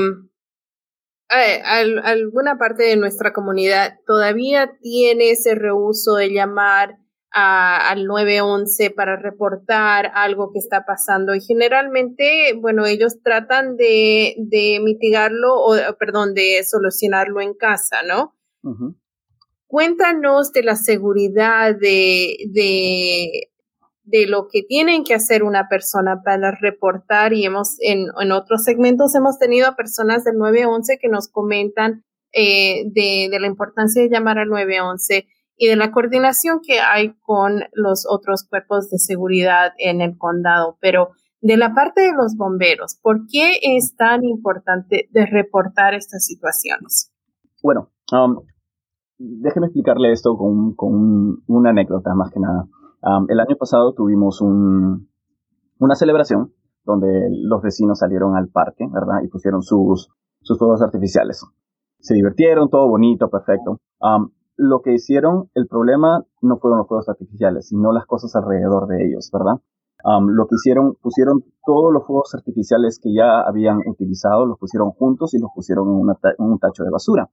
alguna 1.28 2.58
parte 2.58 2.84
de 2.84 2.96
nuestra 2.96 3.32
comunidad 3.32 3.98
todavía 4.06 4.76
tiene 4.80 5.30
ese 5.30 5.54
reuso 5.54 6.14
de 6.16 6.32
llamar 6.32 6.98
al 7.36 8.06
911 8.06 8.90
para 8.90 9.16
reportar 9.16 10.12
algo 10.14 10.52
que 10.52 10.60
está 10.60 10.84
pasando 10.86 11.34
y 11.34 11.40
generalmente, 11.40 12.52
bueno, 12.60 12.86
ellos 12.86 13.20
tratan 13.24 13.76
de, 13.76 14.36
de 14.38 14.78
mitigarlo 14.80 15.56
o, 15.56 15.74
perdón, 15.98 16.34
de 16.34 16.62
solucionarlo 16.62 17.40
en 17.40 17.54
casa, 17.54 18.02
¿no? 18.06 18.36
Cuéntanos 19.66 20.52
de 20.52 20.62
la 20.62 20.76
seguridad 20.76 21.74
de, 21.74 22.36
de 22.50 23.50
de 24.04 24.26
lo 24.26 24.48
que 24.48 24.62
tienen 24.62 25.02
que 25.02 25.14
hacer 25.14 25.42
una 25.42 25.68
persona 25.68 26.20
para 26.22 26.50
reportar 26.52 27.32
y 27.32 27.44
hemos 27.44 27.76
en, 27.80 28.06
en 28.20 28.32
otros 28.32 28.62
segmentos 28.62 29.14
hemos 29.14 29.38
tenido 29.38 29.66
a 29.66 29.76
personas 29.76 30.24
del 30.24 30.36
911 30.36 30.98
que 31.00 31.08
nos 31.08 31.28
comentan 31.28 32.04
eh, 32.32 32.84
de, 32.92 33.28
de, 33.30 33.40
la 33.40 33.46
importancia 33.46 34.02
de 34.02 34.10
llamar 34.10 34.38
al 34.38 34.48
911 34.48 35.26
y 35.56 35.68
de 35.68 35.76
la 35.76 35.90
coordinación 35.90 36.60
que 36.62 36.80
hay 36.80 37.14
con 37.20 37.62
los 37.72 38.04
otros 38.08 38.46
cuerpos 38.48 38.90
de 38.90 38.98
seguridad 38.98 39.72
en 39.78 40.02
el 40.02 40.18
condado. 40.18 40.76
Pero 40.80 41.12
de 41.40 41.56
la 41.56 41.74
parte 41.74 42.02
de 42.02 42.12
los 42.12 42.36
bomberos, 42.36 42.98
¿por 43.00 43.26
qué 43.30 43.52
es 43.62 43.94
tan 43.96 44.24
importante 44.24 45.08
de 45.12 45.26
reportar 45.26 45.94
estas 45.94 46.26
situaciones? 46.26 47.12
Bueno, 47.62 47.92
um, 48.12 48.40
déjeme 49.40 49.66
explicarle 49.66 50.12
esto 50.12 50.36
con, 50.36 50.74
con 50.74 51.42
una 51.46 51.70
anécdota 51.70 52.14
más 52.14 52.30
que 52.30 52.40
nada 52.40 52.66
el 53.28 53.40
año 53.40 53.56
pasado 53.56 53.92
tuvimos 53.92 54.40
un, 54.40 55.08
una 55.78 55.94
celebración 55.94 56.52
donde 56.84 57.28
los 57.30 57.62
vecinos 57.62 57.98
salieron 57.98 58.36
al 58.36 58.48
parque, 58.48 58.86
¿verdad? 58.90 59.22
Y 59.22 59.28
pusieron 59.28 59.62
sus, 59.62 60.10
sus 60.42 60.58
fuegos 60.58 60.82
artificiales. 60.82 61.44
Se 61.98 62.14
divirtieron, 62.14 62.68
todo 62.68 62.88
bonito, 62.88 63.30
perfecto. 63.30 63.78
lo 64.56 64.82
que 64.82 64.94
hicieron, 64.94 65.50
el 65.54 65.66
problema 65.66 66.24
no 66.42 66.58
fueron 66.58 66.78
los 66.78 66.88
fuegos 66.88 67.08
artificiales, 67.08 67.68
sino 67.68 67.92
las 67.92 68.06
cosas 68.06 68.34
alrededor 68.36 68.86
de 68.86 69.06
ellos, 69.06 69.30
¿verdad? 69.32 69.60
lo 70.26 70.46
que 70.46 70.56
hicieron, 70.56 70.96
pusieron 71.00 71.44
todos 71.64 71.90
los 71.90 72.06
fuegos 72.06 72.34
artificiales 72.34 73.00
que 73.02 73.14
ya 73.14 73.40
habían 73.40 73.78
utilizado, 73.86 74.44
los 74.44 74.58
pusieron 74.58 74.90
juntos 74.90 75.32
y 75.32 75.38
los 75.38 75.50
pusieron 75.54 75.88
en 75.88 76.44
un 76.44 76.58
tacho 76.58 76.84
de 76.84 76.90
basura. 76.90 77.30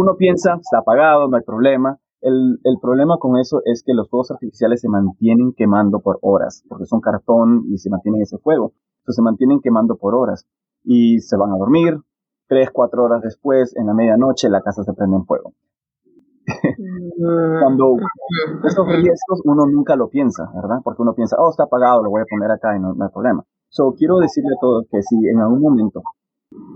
Uno 0.00 0.14
piensa, 0.16 0.54
está 0.60 0.78
apagado, 0.78 1.26
no 1.26 1.36
hay 1.36 1.42
problema, 1.42 1.98
el, 2.20 2.60
el, 2.62 2.78
problema 2.80 3.16
con 3.18 3.36
eso 3.36 3.62
es 3.64 3.82
que 3.84 3.94
los 3.94 4.08
fuegos 4.08 4.30
artificiales 4.30 4.80
se 4.80 4.88
mantienen 4.88 5.52
quemando 5.56 5.98
por 5.98 6.20
horas, 6.22 6.62
porque 6.68 6.86
son 6.86 7.00
cartón 7.00 7.64
y 7.68 7.78
se 7.78 7.90
mantienen 7.90 8.22
ese 8.22 8.38
fuego. 8.38 8.74
Entonces 9.00 9.16
se 9.16 9.22
mantienen 9.22 9.58
quemando 9.60 9.96
por 9.96 10.14
horas 10.14 10.46
y 10.84 11.18
se 11.18 11.36
van 11.36 11.50
a 11.50 11.56
dormir. 11.56 11.98
Tres, 12.46 12.70
cuatro 12.72 13.02
horas 13.02 13.22
después, 13.22 13.74
en 13.76 13.88
la 13.88 13.94
medianoche, 13.94 14.48
la 14.48 14.62
casa 14.62 14.84
se 14.84 14.92
prende 14.92 15.16
en 15.16 15.26
fuego. 15.26 15.52
Cuando 17.60 17.96
esos 18.64 18.86
riesgos 18.86 19.42
uno 19.46 19.66
nunca 19.66 19.96
lo 19.96 20.08
piensa, 20.10 20.48
¿verdad? 20.54 20.78
Porque 20.84 21.02
uno 21.02 21.12
piensa, 21.12 21.34
oh, 21.40 21.50
está 21.50 21.64
apagado, 21.64 22.04
lo 22.04 22.10
voy 22.10 22.22
a 22.22 22.30
poner 22.30 22.52
acá 22.52 22.76
y 22.76 22.78
no, 22.78 22.90
hay 22.90 23.12
problema. 23.12 23.42
So, 23.68 23.92
quiero 23.98 24.18
decirle 24.18 24.50
a 24.56 24.60
todos 24.60 24.86
que 24.92 25.02
si 25.02 25.16
en 25.26 25.40
algún 25.40 25.60
momento, 25.60 26.02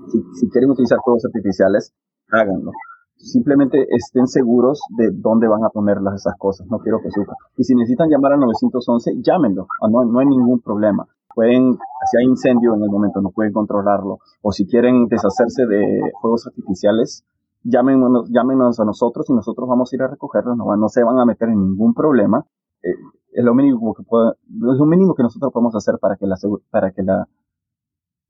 si, 0.08 0.20
si 0.40 0.50
quieren 0.50 0.72
utilizar 0.72 0.98
fuegos 1.04 1.24
artificiales, 1.24 1.94
háganlo 2.32 2.72
simplemente 3.22 3.86
estén 3.90 4.26
seguros 4.26 4.80
de 4.90 5.10
dónde 5.12 5.48
van 5.48 5.64
a 5.64 5.70
ponerlas 5.70 6.14
esas 6.14 6.36
cosas. 6.36 6.66
No 6.68 6.78
quiero 6.78 6.98
que 7.00 7.10
sufran. 7.10 7.36
Y 7.56 7.64
si 7.64 7.74
necesitan 7.74 8.08
llamar 8.08 8.32
al 8.32 8.40
911, 8.40 9.22
llámenlo. 9.22 9.66
Ah, 9.80 9.88
no, 9.90 10.04
no 10.04 10.18
hay 10.18 10.26
ningún 10.26 10.60
problema. 10.60 11.06
Pueden, 11.34 11.78
si 12.10 12.16
hay 12.18 12.24
incendio 12.24 12.74
en 12.74 12.82
el 12.82 12.90
momento, 12.90 13.20
no 13.22 13.30
pueden 13.30 13.52
controlarlo. 13.52 14.18
O 14.42 14.52
si 14.52 14.66
quieren 14.66 15.06
deshacerse 15.06 15.66
de 15.66 16.00
fuegos 16.20 16.46
artificiales, 16.46 17.24
llámenos, 17.62 18.28
llámenos 18.30 18.80
a 18.80 18.84
nosotros 18.84 19.30
y 19.30 19.32
nosotros 19.32 19.68
vamos 19.68 19.92
a 19.92 19.96
ir 19.96 20.02
a 20.02 20.08
recogerlos. 20.08 20.56
No, 20.56 20.76
no 20.76 20.88
se 20.88 21.02
van 21.02 21.18
a 21.18 21.24
meter 21.24 21.48
en 21.48 21.60
ningún 21.60 21.94
problema. 21.94 22.44
Eh, 22.82 22.94
es 23.32 23.44
lo 23.44 23.54
mínimo 23.54 23.94
que 23.94 24.02
pueda, 24.02 24.32
es 24.32 24.78
lo 24.78 24.84
mínimo 24.84 25.14
que 25.14 25.22
nosotros 25.22 25.52
podemos 25.52 25.74
hacer 25.74 25.98
para 25.98 26.16
que 26.16 26.26
la, 26.26 26.36
para 26.70 26.90
que 26.90 27.02
la, 27.02 27.28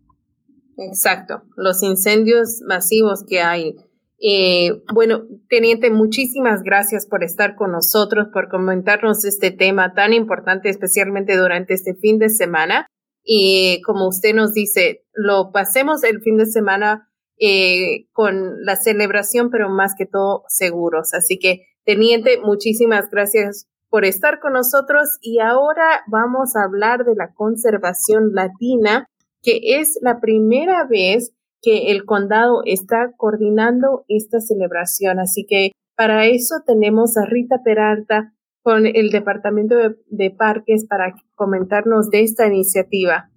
Exacto. 0.78 1.42
Los 1.56 1.82
incendios 1.82 2.62
masivos 2.68 3.24
que 3.24 3.42
hay 3.42 3.76
eh, 4.20 4.72
bueno, 4.94 5.24
teniente, 5.48 5.92
muchísimas 5.92 6.64
gracias 6.64 7.06
por 7.06 7.24
estar 7.24 7.56
con 7.56 7.72
nosotros, 7.72 8.28
por 8.34 8.50
comentarnos 8.50 9.24
este 9.26 9.52
tema 9.52 9.94
tan 9.94 10.14
importante, 10.14 10.70
especialmente 10.70 11.38
durante 11.38 11.74
este 11.74 11.94
fin 11.96 12.18
de 12.18 12.30
semana. 12.30 12.88
Y 13.24 13.82
como 13.82 14.08
usted 14.08 14.34
nos 14.34 14.54
dice, 14.54 15.04
lo 15.14 15.52
pasemos 15.52 16.04
el 16.04 16.22
fin 16.22 16.38
de 16.38 16.46
semana 16.46 17.10
eh, 17.40 18.08
con 18.14 18.64
la 18.64 18.76
celebración, 18.76 19.52
pero 19.52 19.70
más 19.70 19.94
que 19.98 20.06
todo 20.06 20.44
seguros. 20.48 21.14
Así 21.14 21.38
que, 21.38 21.66
teniente, 21.86 22.40
muchísimas 22.40 23.10
gracias 23.12 23.68
por 23.90 24.06
estar 24.06 24.40
con 24.40 24.54
nosotros 24.54 25.18
y 25.22 25.40
ahora 25.40 26.02
vamos 26.08 26.56
a 26.56 26.64
hablar 26.64 27.06
de 27.06 27.16
la 27.16 27.34
conservación 27.34 28.34
latina, 28.34 29.08
que 29.42 29.60
es 29.80 30.00
la 30.02 30.20
primera 30.20 30.86
vez 30.90 31.34
que 31.62 31.92
el 31.92 32.06
condado 32.06 32.62
está 32.66 33.12
coordinando 33.18 34.06
esta 34.08 34.40
celebración. 34.40 35.20
Así 35.20 35.46
que 35.48 35.72
para 35.96 36.28
eso 36.28 36.56
tenemos 36.66 37.18
a 37.18 37.26
Rita 37.26 37.62
Peralta 37.64 38.34
con 38.62 38.86
el 38.86 39.10
Departamento 39.12 39.76
de, 40.08 40.32
Parques 40.32 40.86
para 40.88 41.16
comentarnos 41.36 42.10
de 42.10 42.22
esta 42.22 42.48
iniciativa. 42.48 43.30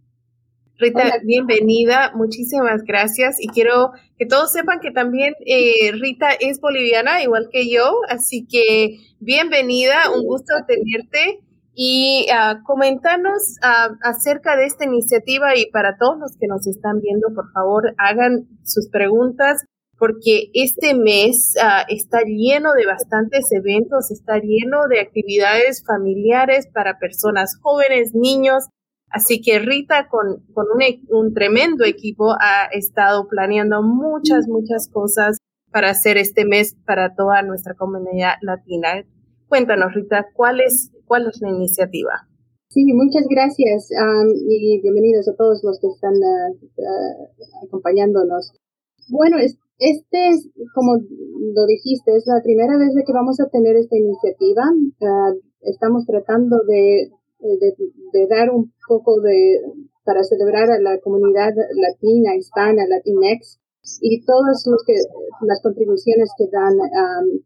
Rita, 0.76 1.18
bienvenida, 1.24 2.12
muchísimas 2.16 2.82
gracias 2.84 3.36
y 3.38 3.48
quiero 3.48 3.92
que 4.18 4.26
todos 4.26 4.50
sepan 4.50 4.80
que 4.80 4.90
también 4.90 5.34
eh, 5.46 5.92
Rita 5.92 6.30
es 6.40 6.58
boliviana, 6.58 7.22
igual 7.22 7.48
que 7.52 7.70
yo, 7.70 8.00
así 8.08 8.46
que 8.46 8.96
bienvenida, 9.20 10.10
un 10.10 10.26
gusto 10.26 10.54
tenerte 10.66 11.40
y 11.82 12.26
uh, 12.28 12.62
comentarnos 12.62 13.56
ah, 13.62 13.88
acerca 14.02 14.54
de 14.54 14.66
esta 14.66 14.84
iniciativa 14.84 15.56
y 15.56 15.70
para 15.70 15.96
todos 15.96 16.18
los 16.18 16.36
que 16.38 16.46
nos 16.46 16.66
están 16.66 17.00
viendo, 17.00 17.28
por 17.34 17.50
favor, 17.52 17.94
hagan 17.96 18.48
sus 18.64 18.90
preguntas 18.90 19.64
porque 19.96 20.50
este 20.52 20.92
mes 20.92 21.54
ah, 21.58 21.86
está 21.88 22.20
lleno 22.26 22.74
de 22.74 22.84
bastantes 22.84 23.50
eventos, 23.50 24.10
está 24.10 24.38
lleno 24.40 24.88
de 24.90 25.00
actividades 25.00 25.82
familiares 25.82 26.68
para 26.70 26.98
personas 26.98 27.58
jóvenes, 27.62 28.10
niños, 28.14 28.66
Así 29.12 29.40
que 29.40 29.58
Rita 29.58 30.06
con, 30.08 30.44
con 30.52 30.66
un, 30.72 30.82
e, 30.82 31.00
un, 31.08 31.34
tremendo 31.34 31.84
equipo 31.84 32.36
ha 32.40 32.66
estado 32.66 33.26
planeando 33.26 33.82
muchas, 33.82 34.46
muchas 34.46 34.88
cosas 34.88 35.38
para 35.72 35.90
hacer 35.90 36.16
este 36.16 36.44
mes 36.44 36.76
para 36.86 37.14
toda 37.16 37.42
nuestra 37.42 37.74
comunidad 37.74 38.34
latina. 38.40 39.02
Cuéntanos, 39.50 39.92
Rita, 39.94 40.28
¿cuál 40.32 40.60
es, 40.60 40.92
cuál 41.06 41.26
es 41.26 41.42
la 41.42 41.50
iniciativa? 41.50 42.14
Sí, 42.68 42.86
muchas 42.94 43.26
gracias 43.28 43.90
y 44.46 44.80
bienvenidos 44.80 45.26
a 45.26 45.34
todos 45.34 45.64
los 45.64 45.80
que 45.80 45.88
están 45.88 46.14
ah, 46.14 47.66
acompañándonos. 47.66 48.52
Bueno, 49.08 49.38
este 49.38 50.28
es, 50.28 50.48
como 50.72 50.94
lo 50.94 51.66
dijiste, 51.66 52.14
es 52.14 52.28
la 52.28 52.40
primera 52.44 52.78
vez 52.78 52.94
que 53.04 53.12
vamos 53.12 53.40
a 53.40 53.48
tener 53.48 53.74
esta 53.74 53.96
iniciativa. 53.98 54.62
Ah, 55.02 55.34
estamos 55.62 56.06
tratando 56.06 56.58
de 56.68 57.10
de, 57.40 57.74
de, 58.12 58.26
dar 58.28 58.50
un 58.50 58.72
poco 58.86 59.20
de, 59.20 59.62
para 60.04 60.22
celebrar 60.22 60.70
a 60.70 60.80
la 60.80 61.00
comunidad 61.00 61.52
latina, 61.74 62.36
hispana, 62.36 62.84
latinex, 62.86 63.58
y 64.00 64.22
todas 64.24 64.62
los 64.66 64.84
que, 64.86 64.94
las 65.42 65.60
contribuciones 65.62 66.30
que 66.36 66.44
dan 66.52 66.74
um, 66.76 67.40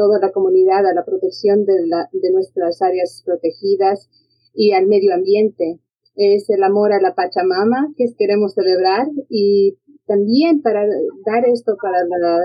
toda 0.00 0.18
la 0.18 0.32
comunidad 0.32 0.86
a 0.86 0.94
la 0.94 1.04
protección 1.04 1.66
de, 1.66 1.86
la, 1.86 2.08
de 2.10 2.32
nuestras 2.32 2.80
áreas 2.80 3.22
protegidas 3.22 4.08
y 4.54 4.72
al 4.72 4.86
medio 4.86 5.12
ambiente. 5.12 5.78
Es 6.16 6.48
el 6.48 6.62
amor 6.62 6.94
a 6.94 7.02
la 7.02 7.14
Pachamama 7.14 7.92
que 7.98 8.06
queremos 8.16 8.54
celebrar 8.54 9.08
y 9.28 9.76
también 10.06 10.62
para 10.62 10.86
dar 11.26 11.44
esto 11.44 11.76
para 11.80 11.98
la, 12.04 12.38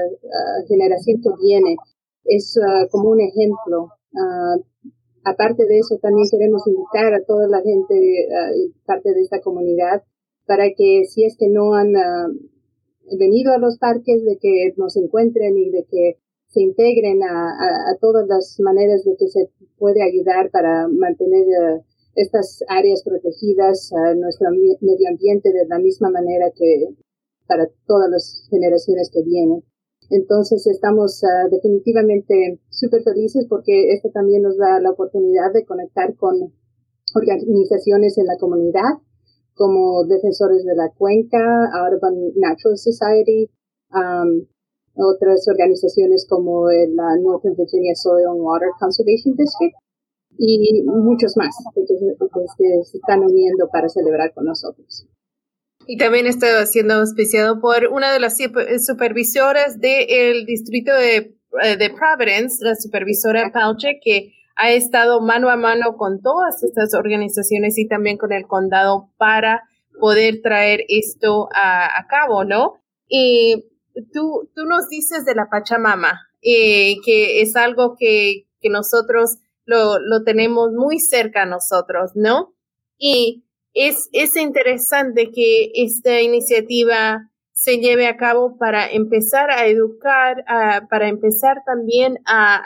generación 0.68 1.22
que 1.24 1.30
viene. 1.42 1.78
Es 2.26 2.58
uh, 2.58 2.90
como 2.92 3.12
un 3.12 3.22
ejemplo. 3.22 3.88
Uh, 4.12 4.62
Aparte 5.28 5.66
de 5.66 5.80
eso, 5.80 5.98
también 6.00 6.28
queremos 6.30 6.68
invitar 6.68 7.12
a 7.16 7.24
toda 7.26 7.48
la 7.48 7.60
gente, 7.62 7.96
uh, 7.96 8.72
parte 8.86 9.12
de 9.12 9.22
esta 9.22 9.42
comunidad, 9.42 10.04
para 10.46 10.66
que 10.78 11.06
si 11.06 11.24
es 11.24 11.36
que 11.36 11.50
no 11.50 11.74
han 11.74 11.96
ah, 11.96 12.28
venido 13.18 13.52
a 13.52 13.58
los 13.58 13.80
parques, 13.80 14.24
de 14.24 14.38
que 14.40 14.74
nos 14.78 14.96
encuentren 14.96 15.58
y 15.58 15.72
de 15.72 15.84
que 15.90 16.18
se 16.48 16.62
integren 16.62 17.22
a, 17.24 17.50
a, 17.92 17.98
todas 18.00 18.28
las 18.28 18.58
maneras 18.60 19.04
de 19.04 19.16
que 19.18 19.28
se 19.28 19.50
puede 19.78 20.02
ayudar 20.02 20.50
para 20.52 20.88
mantener 20.88 21.46
ah, 21.62 21.82
estas 22.16 22.64
áreas 22.70 23.04
protegidas, 23.04 23.92
a 23.94 24.16
nuestro 24.16 24.50
medio 24.52 25.10
ambiente 25.10 25.52
de 25.52 25.68
la 25.68 25.80
misma 25.80 26.10
manera 26.10 26.52
que 26.56 26.96
para 27.48 27.68
todas 27.86 28.10
las 28.10 28.48
generaciones 28.50 29.12
que 29.14 29.22
vienen. 29.24 29.64
Entonces 30.10 30.66
estamos 30.68 31.22
uh, 31.24 31.50
definitivamente 31.50 32.60
súper 32.70 33.04
felices 33.04 33.48
porque 33.50 33.92
esto 33.94 34.10
también 34.14 34.44
nos 34.44 34.58
da 34.58 34.80
la 34.80 34.92
oportunidad 34.92 35.52
de 35.54 35.66
conectar 35.66 36.16
con 36.16 36.54
organizaciones 37.16 38.18
en 38.18 38.28
la 38.28 38.38
comunidad 38.38 39.02
como 39.56 40.04
Defensores 40.06 40.64
de 40.64 40.76
la 40.76 40.92
Cuenca, 40.96 41.40
Urban 41.90 42.34
Natural 42.36 42.78
Society, 42.78 43.50
um, 43.94 44.46
otras 44.96 45.48
organizaciones 45.48 46.26
como 46.30 46.70
el 46.70 46.96
Northern 46.96 47.56
Virginia 47.56 47.94
Soil 47.96 48.26
and 48.28 48.42
Water 48.42 48.70
Conservation 48.80 49.36
District 49.36 49.76
y 50.38 50.84
muchos 50.84 51.38
más 51.38 51.56
que, 51.74 51.82
que 51.82 52.84
se 52.84 52.98
están 52.98 53.20
uniendo 53.24 53.70
para 53.72 53.88
celebrar 53.90 54.34
con 54.34 54.46
nosotros. 54.46 55.08
Y 55.88 55.98
también 55.98 56.26
está 56.26 56.66
siendo 56.66 56.96
auspiciado 56.96 57.62
por 57.62 57.88
una 57.88 58.12
de 58.12 58.20
las 58.20 58.38
supervisoras 58.38 59.80
del 59.80 60.46
distrito 60.46 60.92
de, 60.94 61.36
eh, 61.64 61.78
de, 61.78 61.90
Providence, 61.92 62.64
la 62.64 62.76
supervisora 62.76 63.52
Pauche, 63.54 64.00
que 64.04 64.34
ha 64.56 64.72
estado 64.72 65.22
mano 65.22 65.50
a 65.50 65.58
mano 65.58 65.96
con 65.98 66.22
todas 66.22 66.64
estas 66.64 66.94
organizaciones 66.94 67.78
y 67.78 67.88
también 67.88 68.18
con 68.18 68.32
el 68.32 68.48
condado 68.48 69.10
para 69.18 69.64
poder 70.00 70.42
traer 70.42 70.82
esto 70.88 71.50
a, 71.54 72.06
cabo, 72.10 72.46
¿no? 72.46 72.74
Y 73.08 73.66
tú, 74.14 74.50
tú 74.56 74.66
nos 74.66 74.90
dices 74.90 75.26
de 75.26 75.36
la 75.36 75.50
Pachamama, 75.50 76.30
eh, 76.42 76.98
que 77.06 77.42
es 77.42 77.56
algo 77.56 77.96
que, 77.98 78.48
que 78.60 78.70
nosotros 78.70 79.38
lo, 79.66 80.00
lo 80.00 80.24
tenemos 80.24 80.72
muy 80.74 81.00
cerca 81.00 81.44
a 81.44 81.48
nosotros, 81.48 82.12
¿no? 82.16 82.54
Y 82.98 83.46
es, 83.74 84.10
es 84.14 84.36
interesante 84.36 85.32
que 85.32 85.72
esta 85.76 86.22
iniciativa 86.22 87.30
se 87.52 87.78
lleve 87.78 88.08
a 88.08 88.18
cabo 88.18 88.58
para 88.58 88.92
empezar 88.92 89.50
a 89.50 89.66
educar, 89.68 90.44
para 90.90 91.08
empezar 91.08 91.64
también 91.66 92.20
a, 92.26 92.62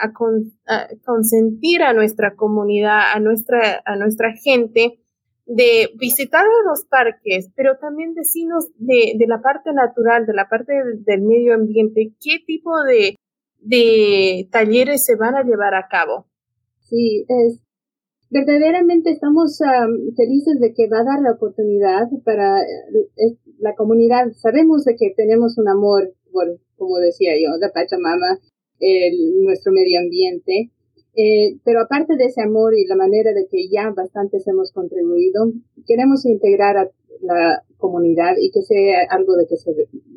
consentir 1.04 1.82
a 1.82 1.92
nuestra 1.92 2.34
comunidad, 2.34 3.12
a 3.14 3.20
nuestra, 3.20 3.82
a 3.84 3.94
nuestra 3.94 4.32
gente 4.32 5.00
de 5.46 5.90
visitar 5.98 6.44
los 6.66 6.84
parques, 6.84 7.50
pero 7.56 7.76
también 7.78 8.14
decirnos 8.14 8.68
de, 8.78 9.14
de 9.18 9.26
la 9.26 9.40
parte 9.42 9.72
natural, 9.72 10.26
de 10.26 10.34
la 10.34 10.48
parte 10.48 10.72
del, 11.06 11.22
medio 11.22 11.54
ambiente, 11.54 12.12
qué 12.20 12.38
tipo 12.46 12.70
de, 12.84 13.16
de 13.58 14.48
talleres 14.50 15.04
se 15.04 15.16
van 15.16 15.34
a 15.34 15.42
llevar 15.42 15.74
a 15.74 15.88
cabo. 15.88 16.26
Sí, 16.88 17.24
es, 17.28 17.60
verdaderamente 18.30 19.10
estamos 19.10 19.58
felices 20.16 20.60
de 20.60 20.72
que 20.72 20.88
va 20.88 21.00
a 21.00 21.04
dar 21.04 21.20
la 21.22 21.32
oportunidad 21.32 22.08
para 22.24 22.60
eh, 22.60 23.36
la 23.58 23.74
comunidad. 23.74 24.32
Sabemos 24.36 24.84
de 24.84 24.94
que 24.96 25.12
tenemos 25.16 25.58
un 25.58 25.68
amor 25.68 26.14
por, 26.32 26.60
como 26.76 26.98
decía 26.98 27.32
yo, 27.34 27.56
la 27.58 27.72
Pachamama, 27.72 28.38
el, 28.78 29.42
nuestro 29.44 29.72
medio 29.72 30.00
ambiente. 30.00 30.70
Eh, 31.16 31.58
pero 31.64 31.80
aparte 31.80 32.16
de 32.16 32.26
ese 32.26 32.42
amor 32.42 32.74
y 32.74 32.86
la 32.86 32.96
manera 32.96 33.32
de 33.32 33.46
que 33.50 33.68
ya 33.68 33.90
bastantes 33.90 34.46
hemos 34.46 34.72
contribuido, 34.72 35.52
queremos 35.86 36.24
integrar 36.24 36.76
a 36.76 36.90
la 37.22 37.62
comunidad 37.78 38.34
y 38.40 38.50
que 38.50 38.62
sea 38.62 39.06
algo 39.10 39.36
de 39.36 39.46
que 39.46 39.56
se, 39.56 39.72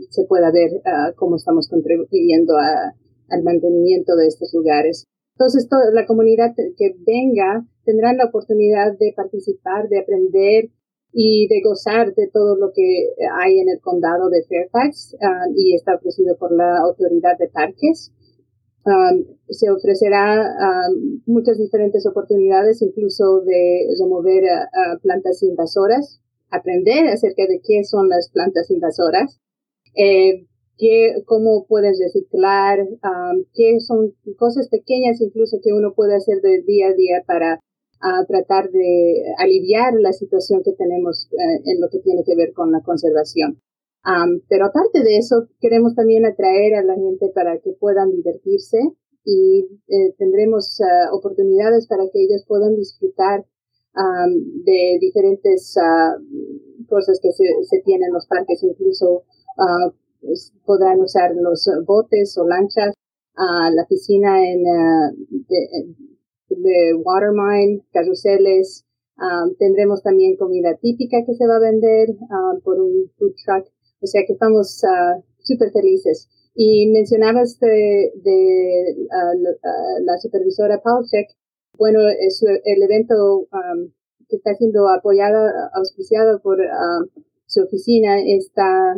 se 0.09 0.25
pueda 0.25 0.51
ver 0.51 0.71
uh, 0.85 1.15
cómo 1.15 1.37
estamos 1.37 1.67
contribuyendo 1.67 2.57
a, 2.57 2.93
al 3.29 3.43
mantenimiento 3.43 4.15
de 4.15 4.27
estos 4.27 4.53
lugares. 4.53 5.05
Entonces, 5.35 5.67
toda 5.67 5.91
la 5.91 6.05
comunidad 6.05 6.53
que 6.55 6.95
venga 7.05 7.65
tendrán 7.85 8.17
la 8.17 8.25
oportunidad 8.25 8.97
de 8.97 9.13
participar, 9.15 9.89
de 9.89 9.99
aprender 9.99 10.69
y 11.11 11.47
de 11.47 11.61
gozar 11.63 12.13
de 12.13 12.27
todo 12.31 12.55
lo 12.55 12.71
que 12.73 13.09
hay 13.39 13.59
en 13.59 13.69
el 13.69 13.79
condado 13.81 14.29
de 14.29 14.43
Fairfax 14.43 15.15
um, 15.21 15.53
y 15.55 15.75
está 15.75 15.95
ofrecido 15.95 16.35
por 16.37 16.51
la 16.51 16.79
autoridad 16.79 17.37
de 17.37 17.49
parques. 17.49 18.11
Um, 18.85 19.37
se 19.47 19.71
ofrecerá 19.71 20.43
um, 20.43 21.21
muchas 21.25 21.57
diferentes 21.57 22.05
oportunidades, 22.05 22.81
incluso 22.81 23.39
de 23.41 23.87
remover 23.97 24.43
uh, 24.43 24.99
plantas 25.01 25.41
invasoras, 25.41 26.19
aprender 26.49 27.07
acerca 27.07 27.43
de 27.47 27.61
qué 27.63 27.85
son 27.85 28.09
las 28.09 28.29
plantas 28.29 28.69
invasoras, 28.69 29.39
eh, 29.95 30.47
qué, 30.77 31.23
cómo 31.25 31.65
puedes 31.65 31.97
reciclar, 31.97 32.79
qué 33.53 33.79
son 33.79 34.15
cosas 34.37 34.67
pequeñas 34.67 35.21
incluso 35.21 35.59
que 35.63 35.71
uno 35.71 35.93
puede 35.95 36.15
hacer 36.15 36.41
de 36.41 36.61
día 36.63 36.87
a 36.87 36.93
día 36.93 37.23
para 37.25 37.59
tratar 38.27 38.69
de 38.69 39.23
aliviar 39.37 39.93
la 39.93 40.11
situación 40.11 40.61
que 40.63 40.73
tenemos 40.73 41.29
uh, 41.31 41.71
en 41.71 41.79
lo 41.79 41.87
que 41.89 41.99
tiene 41.99 42.23
que 42.25 42.35
ver 42.35 42.51
con 42.51 42.71
la 42.71 42.81
conservación. 42.81 43.61
Um, 44.05 44.41
pero 44.49 44.65
aparte 44.65 45.01
de 45.01 45.17
eso, 45.17 45.47
queremos 45.61 45.95
también 45.95 46.25
atraer 46.25 46.75
a 46.75 46.83
la 46.83 46.95
gente 46.95 47.29
para 47.33 47.59
que 47.59 47.71
puedan 47.79 48.11
divertirse 48.11 48.77
y 49.23 49.65
eh, 49.87 50.13
tendremos 50.17 50.77
uh, 50.81 51.15
oportunidades 51.15 51.87
para 51.87 52.03
que 52.11 52.23
ellos 52.23 52.43
puedan 52.45 52.75
disfrutar 52.75 53.45
um, 53.95 54.63
de 54.65 54.97
diferentes 54.99 55.75
cosas 56.89 57.19
que 57.21 57.31
se, 57.31 57.45
se 57.63 57.81
tienen 57.85 58.09
en 58.09 58.13
los 58.13 58.27
parques, 58.27 58.61
incluso 58.61 59.23
pues, 60.19 60.51
podrán 60.65 60.99
usar 60.99 61.31
los 61.35 61.69
botes 61.85 62.37
o 62.37 62.45
lanchas 62.45 62.93
la 63.35 63.85
piscina 63.87 64.45
en, 64.45 64.61
uh, 64.61 65.15
de, 65.29 65.95
de 66.49 66.93
watermine, 66.93 67.83
carruseles, 67.91 68.85
um, 69.17 69.55
tendremos 69.55 70.01
también 70.03 70.37
comida 70.37 70.75
típica 70.75 71.23
que 71.25 71.33
se 71.33 71.47
va 71.47 71.57
a 71.57 71.59
vender 71.59 72.09
um, 72.09 72.61
por 72.61 72.79
un 72.79 73.09
food 73.17 73.33
truck. 73.43 73.67
O 74.03 74.07
sea 74.07 74.23
que 74.27 74.33
estamos 74.33 74.81
uh, 74.83 75.23
súper 75.39 75.71
felices. 75.71 76.29
Y 76.55 76.91
mencionabas 76.91 77.59
de, 77.59 78.11
uh, 78.15 80.03
la 80.03 80.17
supervisora 80.17 80.81
Palchek. 80.81 81.29
Bueno, 81.77 82.01
el 82.01 82.83
evento 82.83 83.47
um, 83.51 83.91
que 84.29 84.35
está 84.35 84.53
siendo 84.55 84.87
apoyada, 84.89 85.71
auspiciado 85.73 86.39
por 86.41 86.59
su 87.47 87.61
oficina, 87.63 88.21
está 88.21 88.95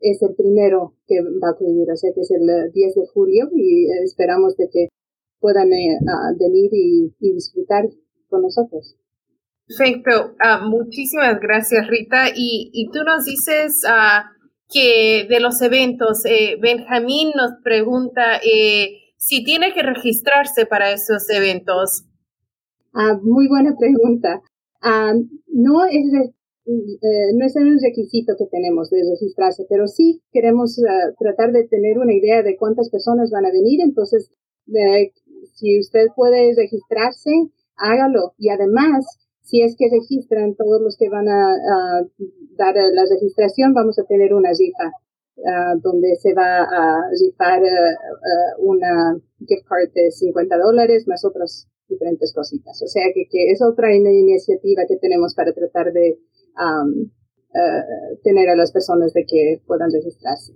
es 0.00 0.22
el 0.22 0.34
primero 0.34 0.94
que 1.06 1.20
va 1.22 1.48
a 1.48 1.52
acudir, 1.52 1.90
o 1.90 1.96
sea 1.96 2.10
que 2.14 2.20
es 2.20 2.30
el 2.30 2.72
10 2.72 2.94
de 2.94 3.06
julio 3.12 3.48
y 3.54 3.88
esperamos 4.04 4.56
de 4.56 4.68
que 4.70 4.88
puedan 5.40 5.72
eh, 5.72 5.98
venir 6.38 6.70
y, 6.72 7.12
disfrutar 7.20 7.84
con 8.28 8.42
nosotros. 8.42 8.96
Perfecto, 9.66 10.34
ah, 10.40 10.66
muchísimas 10.66 11.38
gracias 11.40 11.86
Rita. 11.88 12.28
Y, 12.34 12.70
y 12.72 12.90
tú 12.90 13.00
nos 13.04 13.24
dices 13.24 13.82
uh, 13.84 14.37
que 14.68 15.26
de 15.28 15.40
los 15.40 15.60
eventos, 15.62 16.24
eh, 16.26 16.56
Benjamín 16.60 17.32
nos 17.34 17.52
pregunta 17.62 18.36
eh, 18.36 18.98
si 19.16 19.44
tiene 19.44 19.72
que 19.72 19.82
registrarse 19.82 20.66
para 20.66 20.92
esos 20.92 21.28
eventos. 21.30 22.04
Ah, 22.92 23.18
muy 23.22 23.48
buena 23.48 23.74
pregunta. 23.78 24.42
no 25.46 25.84
es 25.86 26.32
eh, 26.68 27.32
no 27.34 27.46
es 27.46 27.56
un 27.56 27.78
requisito 27.82 28.34
que 28.38 28.44
tenemos 28.44 28.90
de 28.90 29.00
registrarse, 29.10 29.64
pero 29.70 29.86
sí 29.86 30.20
queremos 30.32 30.76
uh, 30.78 31.14
tratar 31.18 31.50
de 31.50 31.66
tener 31.66 31.98
una 31.98 32.12
idea 32.12 32.42
de 32.42 32.58
cuántas 32.58 32.90
personas 32.90 33.30
van 33.30 33.46
a 33.46 33.50
venir. 33.50 33.80
Entonces, 33.80 34.30
eh, 34.66 35.12
si 35.54 35.80
usted 35.80 36.08
puede 36.14 36.54
registrarse, 36.54 37.30
hágalo. 37.76 38.34
Y 38.36 38.50
además, 38.50 39.06
si 39.48 39.62
es 39.62 39.76
que 39.78 39.88
registran 39.90 40.54
todos 40.54 40.80
los 40.82 40.96
que 40.98 41.08
van 41.08 41.26
a, 41.28 41.56
dar 42.56 42.74
la 42.74 43.04
registración, 43.08 43.72
vamos 43.72 43.98
a 43.98 44.04
tener 44.04 44.34
una 44.34 44.50
rifa 44.50 44.92
uh, 45.36 45.80
donde 45.80 46.16
se 46.16 46.34
va 46.34 46.64
a 46.64 47.08
rifar 47.18 47.62
uh, 47.62 48.62
una 48.62 49.16
gift 49.46 49.64
card 49.66 49.90
de 49.94 50.10
50 50.10 50.58
dólares 50.58 51.06
más 51.06 51.24
otras 51.24 51.66
diferentes 51.88 52.34
cositas. 52.34 52.82
O 52.82 52.88
sea 52.88 53.04
que 53.14 53.50
es 53.50 53.62
otra 53.62 53.94
iniciativa 53.94 54.82
que 54.86 54.98
tenemos 54.98 55.34
para 55.34 55.54
tratar 55.54 55.92
de 55.92 56.18
tener 58.22 58.50
a 58.50 58.56
las 58.56 58.72
personas 58.72 59.14
de 59.14 59.24
que 59.24 59.62
puedan 59.66 59.90
registrarse. 59.90 60.52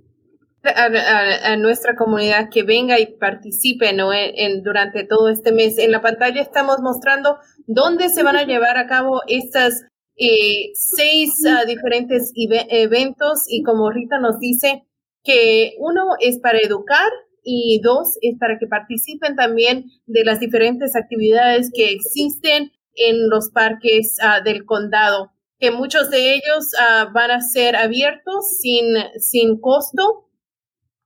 A, 0.64 1.56
nuestra 1.56 1.96
comunidad 1.96 2.48
que 2.48 2.62
venga 2.62 3.00
y 3.00 3.16
participe 3.16 3.92
¿no? 3.92 4.12
en, 4.12 4.62
durante 4.62 5.04
todo 5.04 5.28
este 5.28 5.50
mes. 5.50 5.76
En 5.78 5.90
la 5.90 6.00
pantalla 6.00 6.40
estamos 6.40 6.78
mostrando 6.80 7.38
dónde 7.66 8.08
se 8.08 8.22
van 8.22 8.36
a 8.36 8.44
llevar 8.44 8.76
a 8.76 8.86
cabo 8.86 9.22
estas 9.26 9.82
eh, 10.16 10.70
seis 10.74 11.30
ah, 11.48 11.64
diferentes 11.64 12.32
eventos 12.36 13.44
y 13.48 13.62
como 13.64 13.90
Rita 13.90 14.18
nos 14.18 14.38
dice, 14.38 14.84
que 15.24 15.74
uno 15.78 16.14
es 16.20 16.38
para 16.38 16.58
educar 16.58 17.10
y 17.42 17.80
dos 17.82 18.18
es 18.20 18.36
para 18.38 18.58
que 18.58 18.66
participen 18.66 19.34
también 19.34 19.86
de 20.06 20.24
las 20.24 20.38
diferentes 20.38 20.94
actividades 20.94 21.70
que 21.74 21.90
existen 21.90 22.70
en 22.94 23.28
los 23.28 23.50
parques 23.50 24.16
ah, 24.22 24.40
del 24.40 24.64
condado 24.64 25.32
que 25.62 25.70
muchos 25.70 26.10
de 26.10 26.34
ellos 26.34 26.72
uh, 26.74 27.12
van 27.12 27.30
a 27.30 27.40
ser 27.40 27.76
abiertos 27.76 28.58
sin, 28.58 28.84
sin 29.20 29.60
costo, 29.60 30.28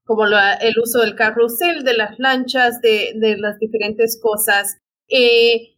como 0.07 0.25
el 0.25 0.79
uso 0.79 1.01
del 1.01 1.15
carrusel, 1.15 1.85
de 1.85 1.95
las 1.95 2.19
lanchas, 2.19 2.81
de, 2.81 3.13
de 3.17 3.37
las 3.37 3.59
diferentes 3.59 4.19
cosas. 4.23 4.79
Eh, 5.09 5.77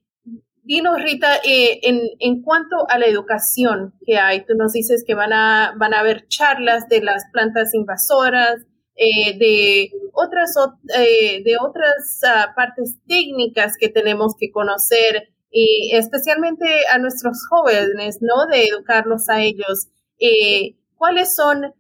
dinos, 0.62 1.02
Rita, 1.02 1.36
eh, 1.44 1.80
en, 1.82 2.02
en, 2.20 2.42
cuanto 2.42 2.88
a 2.88 2.98
la 2.98 3.06
educación 3.06 3.94
que 4.06 4.18
hay, 4.18 4.44
tú 4.44 4.54
nos 4.54 4.72
dices 4.72 5.02
que 5.06 5.14
van 5.14 5.32
a, 5.32 5.74
van 5.78 5.94
a 5.94 6.00
haber 6.00 6.28
charlas 6.28 6.88
de 6.88 7.02
las 7.02 7.24
plantas 7.32 7.74
invasoras, 7.74 8.66
eh, 9.00 9.38
de 9.38 9.90
otras, 10.12 10.54
eh, 10.96 11.42
de 11.44 11.56
otras 11.56 12.20
uh, 12.24 12.54
partes 12.56 12.96
técnicas 13.06 13.76
que 13.78 13.88
tenemos 13.88 14.34
que 14.36 14.50
conocer 14.50 15.28
y 15.52 15.92
especialmente 15.94 16.66
a 16.92 16.98
nuestros 16.98 17.46
jóvenes, 17.48 18.18
¿no? 18.20 18.46
De 18.46 18.64
educarlos 18.64 19.28
a 19.28 19.40
ellos. 19.40 19.86
Eh, 20.18 20.76
¿Cuáles 20.96 21.34
son 21.36 21.72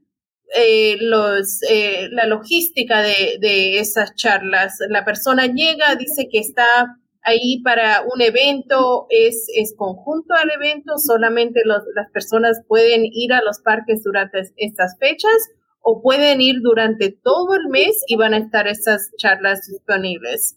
eh, 0.54 0.96
los, 1.00 1.60
eh, 1.70 2.08
la 2.10 2.26
logística 2.26 3.02
de, 3.02 3.38
de 3.40 3.78
esas 3.78 4.14
charlas? 4.14 4.78
La 4.88 5.04
persona 5.04 5.46
llega, 5.46 5.96
dice 5.96 6.28
que 6.30 6.38
está 6.38 6.98
ahí 7.22 7.60
para 7.62 8.02
un 8.02 8.20
evento, 8.20 9.06
¿es, 9.10 9.46
es 9.54 9.74
conjunto 9.76 10.34
al 10.34 10.50
evento? 10.50 10.98
¿Solamente 10.98 11.60
las 11.64 12.10
personas 12.12 12.62
pueden 12.66 13.02
ir 13.04 13.32
a 13.32 13.42
los 13.42 13.60
parques 13.60 14.02
durante 14.02 14.40
estas 14.56 14.96
fechas? 14.98 15.50
¿O 15.80 16.02
pueden 16.02 16.40
ir 16.40 16.56
durante 16.62 17.10
todo 17.10 17.54
el 17.54 17.68
mes 17.68 18.02
y 18.08 18.16
van 18.16 18.34
a 18.34 18.38
estar 18.38 18.66
esas 18.66 19.10
charlas 19.16 19.66
disponibles? 19.68 20.56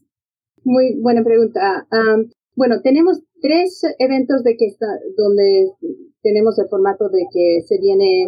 Muy 0.63 0.95
buena 0.99 1.23
pregunta. 1.23 1.87
Bueno, 2.55 2.81
tenemos 2.83 3.21
tres 3.41 3.81
eventos 3.99 4.43
de 4.43 4.55
que 4.57 4.65
está, 4.65 4.87
donde 5.17 5.71
tenemos 6.21 6.59
el 6.59 6.67
formato 6.69 7.09
de 7.09 7.25
que 7.31 7.61
se 7.65 7.79
viene 7.79 8.27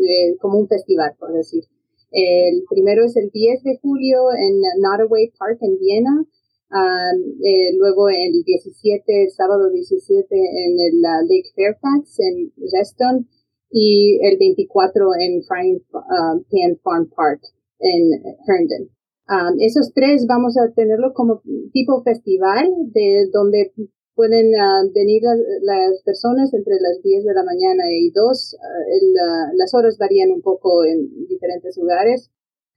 eh, 0.00 0.36
como 0.40 0.58
un 0.58 0.68
festival, 0.68 1.14
por 1.18 1.32
decir. 1.32 1.64
El 2.10 2.64
primero 2.68 3.04
es 3.04 3.16
el 3.16 3.30
10 3.30 3.62
de 3.62 3.78
julio 3.80 4.32
en 4.36 4.60
Nottoway 4.82 5.30
Park 5.38 5.58
en 5.60 5.78
Viena. 5.78 6.26
Eh, 6.70 7.76
luego 7.78 8.08
el 8.08 8.42
17, 8.44 9.30
sábado 9.30 9.70
17 9.70 10.26
en 10.34 10.72
el 10.78 11.00
Lake 11.02 11.50
Fairfax 11.54 12.18
en 12.20 12.52
Reston 12.72 13.28
y 13.70 14.18
el 14.26 14.38
24 14.38 15.06
en 15.20 15.42
Frying 15.44 15.82
Pan 15.90 16.78
Farm 16.82 17.10
Park 17.14 17.42
en 17.78 18.10
Herndon. 18.46 18.90
Um, 19.30 19.60
esos 19.60 19.92
tres 19.94 20.26
vamos 20.26 20.56
a 20.58 20.72
tenerlo 20.74 21.12
como 21.14 21.40
tipo 21.72 22.02
festival 22.02 22.66
de 22.92 23.28
donde 23.32 23.72
pueden 24.14 24.48
uh, 24.54 24.90
venir 24.92 25.22
las, 25.62 26.02
personas 26.02 26.52
entre 26.54 26.74
las 26.80 27.02
10 27.02 27.24
de 27.24 27.34
la 27.34 27.44
mañana 27.44 27.84
y 27.90 28.10
2. 28.10 28.54
Uh, 28.54 29.56
las 29.56 29.74
horas 29.74 29.96
varían 29.98 30.30
un 30.30 30.42
poco 30.42 30.84
en 30.84 31.26
diferentes 31.26 31.76
lugares, 31.76 32.30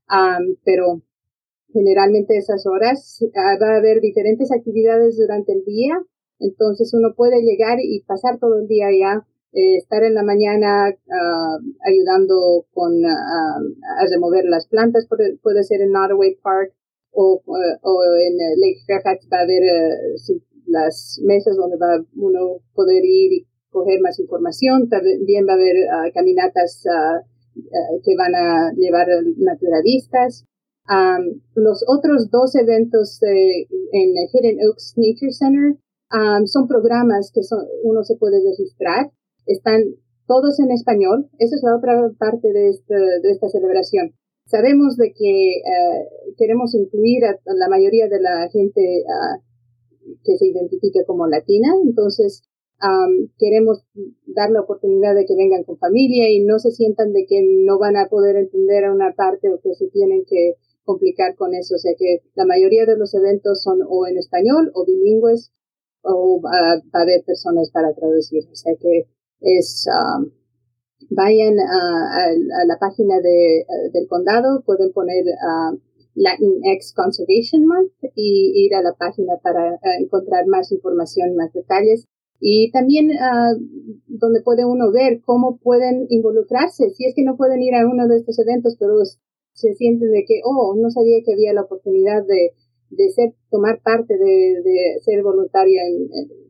um, 0.10 0.56
pero 0.64 1.02
generalmente 1.72 2.38
esas 2.38 2.66
horas 2.66 3.20
uh, 3.22 3.62
va 3.62 3.76
a 3.76 3.78
haber 3.78 4.02
diferentes 4.02 4.52
actividades 4.52 5.18
durante 5.18 5.54
el 5.54 5.64
día. 5.66 6.02
Entonces 6.40 6.94
uno 6.94 7.14
puede 7.16 7.42
llegar 7.42 7.80
y 7.82 8.02
pasar 8.02 8.40
todo 8.40 8.60
el 8.60 8.68
día 8.68 8.88
allá 8.88 9.26
eh, 9.54 9.78
estar 9.78 10.04
en 10.04 10.16
la 10.16 10.24
mañana 10.24 10.90
uh, 10.90 11.60
ayudando 11.86 12.66
con 12.74 12.92
uh, 13.06 13.08
a 13.08 14.06
remover 14.10 14.46
las 14.46 14.68
plantas, 14.68 15.08
puede, 15.08 15.64
ser 15.64 15.82
en 15.82 15.92
Nottoway 15.92 16.36
Park 16.42 16.74
o, 17.12 17.40
o 17.46 18.04
en 18.04 18.38
Lake 18.60 18.82
Fairfax 18.88 19.28
va 19.32 19.38
a 19.38 19.44
haber 19.44 19.62
las 20.68 21.20
mesas 21.24 21.56
donde 21.56 21.78
va 21.78 22.04
uno 22.16 22.60
poder 22.74 23.04
ir 23.04 23.34
y 23.34 23.48
coger 23.70 24.00
más 24.02 24.20
información. 24.20 24.90
También 24.90 25.46
va 25.48 25.54
a 25.54 25.56
haber 25.56 25.76
caminatas 26.14 26.84
que 28.04 28.16
van 28.18 28.36
a 28.36 28.72
llevar 28.76 29.08
naturalistas. 29.38 30.46
Um, 30.90 31.40
los 31.56 31.82
otros 31.88 32.30
dos 32.30 32.56
eventos 32.56 33.24
eh, 33.24 33.68
en 33.94 34.10
Hidden 34.34 34.58
Oaks 34.68 34.96
Nature 34.98 35.32
Center 35.32 35.80
um, 36.12 36.46
son 36.46 36.68
programas 36.68 37.32
que 37.34 37.42
son, 37.42 37.60
uno 37.84 38.04
se 38.04 38.18
puede 38.18 38.44
registrar 38.44 39.10
están 39.46 39.82
todos 40.28 40.60
en 40.60 40.72
español. 40.72 41.30
Esa 41.40 41.56
es 41.56 41.64
la 41.64 41.76
otra 41.76 42.12
parte 42.18 42.52
de, 42.52 42.70
este, 42.70 42.96
de 42.96 43.32
esta 43.32 43.50
celebración. 43.50 44.14
Sabemos 44.46 44.98
de 44.98 45.14
que 45.14 45.58
eh, 45.58 46.08
queremos 46.38 46.74
incluir 46.76 47.26
a, 47.26 47.38
la 47.56 47.70
mayoría 47.70 48.08
de 48.08 48.20
la 48.20 48.50
gente 48.52 49.04
uh, 49.06 49.42
que 50.24 50.38
se 50.38 50.48
identifique 50.48 51.06
como 51.06 51.28
latina, 51.28 51.70
entonces 51.84 52.44
um, 52.82 53.30
queremos 53.38 53.84
dar 54.28 54.52
la 54.52 54.62
oportunidad 54.62 55.16
de 55.16 55.26
que 55.26 55.36
vengan 55.36 55.64
con 55.64 55.78
familia 55.78 56.30
y 56.30 56.44
no 56.44 56.60
se 56.60 56.72
sientan 56.72 57.14
de 57.14 57.26
que 57.28 57.42
no 57.66 57.80
van 57.80 57.98
a 57.98 58.10
poder 58.10 58.36
entender 58.36 58.86
a 58.86 58.94
una 58.94 59.14
parte 59.14 59.50
o 59.50 59.60
que 59.62 59.74
se 59.76 59.88
tienen 59.88 60.24
que 60.26 60.56
complicar 60.84 61.36
con 61.36 61.54
eso. 61.54 61.76
O 61.76 61.80
sea 61.80 61.94
que 61.98 62.24
la 62.36 62.46
mayoría 62.46 62.86
de 62.86 62.98
los 62.98 63.14
eventos 63.14 63.62
son 63.64 63.80
o 63.88 64.06
en 64.08 64.18
español 64.18 64.72
o 64.74 64.86
bilingües 64.86 65.52
o 66.02 66.36
uh, 66.36 66.42
va 66.42 66.74
a 66.74 67.02
haber 67.02 67.24
personas 67.26 67.72
para 67.72 67.94
traducir. 67.94 68.44
O 68.52 68.56
sea 68.56 68.74
que 68.80 69.08
es 69.40 69.86
um, 69.88 70.32
vayan 71.10 71.60
a, 71.60 72.66
la 72.66 72.78
página 72.80 73.20
de, 73.20 73.66
del 73.94 74.08
condado, 74.08 74.64
pueden 74.66 74.92
poner 74.92 75.24
uh, 75.24 75.80
Latinx 76.16 76.94
Conservation 76.94 77.66
Month 77.66 77.92
y 78.16 78.66
ir 78.66 78.76
a 78.76 78.82
la 78.82 78.94
página 78.94 79.34
para 79.42 79.74
uh, 79.74 80.02
encontrar 80.02 80.48
más 80.48 80.72
información, 80.72 81.36
más 81.36 81.52
detalles. 81.54 82.06
Y 82.40 82.72
también 82.72 83.10
uh, 83.12 83.58
donde 84.08 84.42
puede 84.42 84.66
uno 84.66 84.92
ver 84.92 85.22
cómo 85.26 85.58
pueden 85.58 86.08
involucrarse. 86.10 86.90
Si 86.92 87.06
es 87.06 87.14
que 87.16 87.24
no 87.24 87.38
pueden 87.38 87.62
ir 87.62 87.76
a 87.76 87.88
uno 87.88 88.08
de 88.08 88.18
estos 88.18 88.38
eventos, 88.40 88.76
pero 88.80 88.96
se 89.54 89.74
sienten 89.74 90.12
de 90.12 90.26
que, 90.28 90.42
oh, 90.44 90.76
no 90.76 90.90
sabía 90.90 91.20
que 91.26 91.34
había 91.34 91.54
la 91.54 91.62
oportunidad 91.62 92.26
de 92.26 92.54
de 92.96 93.10
ser, 93.10 93.34
tomar 93.50 93.82
parte 93.82 94.18
de, 94.18 94.62
de 94.64 95.00
ser 95.04 95.24
voluntario 95.24 95.80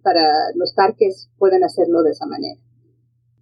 para 0.01 0.27
los 0.55 0.73
parques, 0.73 1.29
pueden 1.37 1.63
hacerlo 1.63 2.03
de 2.03 2.11
esa 2.11 2.25
manera. 2.25 2.59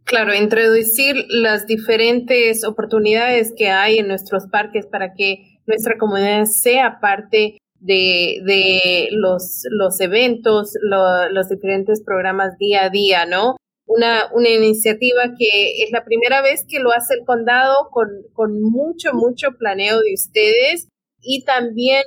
Claro, 0.03 0.33
introducir 0.33 1.15
las 1.29 1.67
diferentes 1.67 2.65
oportunidades 2.65 3.53
que 3.55 3.69
hay 3.69 3.99
en 3.99 4.07
nuestros 4.07 4.47
parques 4.47 4.85
para 4.85 5.13
que 5.13 5.50
nuestra 5.71 5.97
comunidad 5.97 6.45
sea 6.45 6.99
parte 6.99 7.57
de, 7.79 8.41
de 8.45 9.09
los, 9.11 9.63
los 9.69 9.99
eventos, 10.01 10.73
los 10.81 11.49
diferentes 11.49 12.03
programas 12.03 12.57
día 12.57 12.83
a 12.83 12.89
día, 12.89 13.25
¿no? 13.25 13.55
Una, 13.85 14.29
una 14.33 14.49
iniciativa 14.49 15.33
que 15.37 15.83
es 15.83 15.91
la 15.91 16.03
primera 16.03 16.41
vez 16.41 16.65
que 16.67 16.79
lo 16.79 16.91
hace 16.91 17.15
el 17.15 17.25
condado 17.25 17.89
con, 17.89 18.09
con 18.33 18.61
mucho, 18.61 19.13
mucho 19.13 19.57
planeo 19.57 19.99
de 19.99 20.13
ustedes 20.13 20.87
y 21.21 21.43
también 21.43 22.03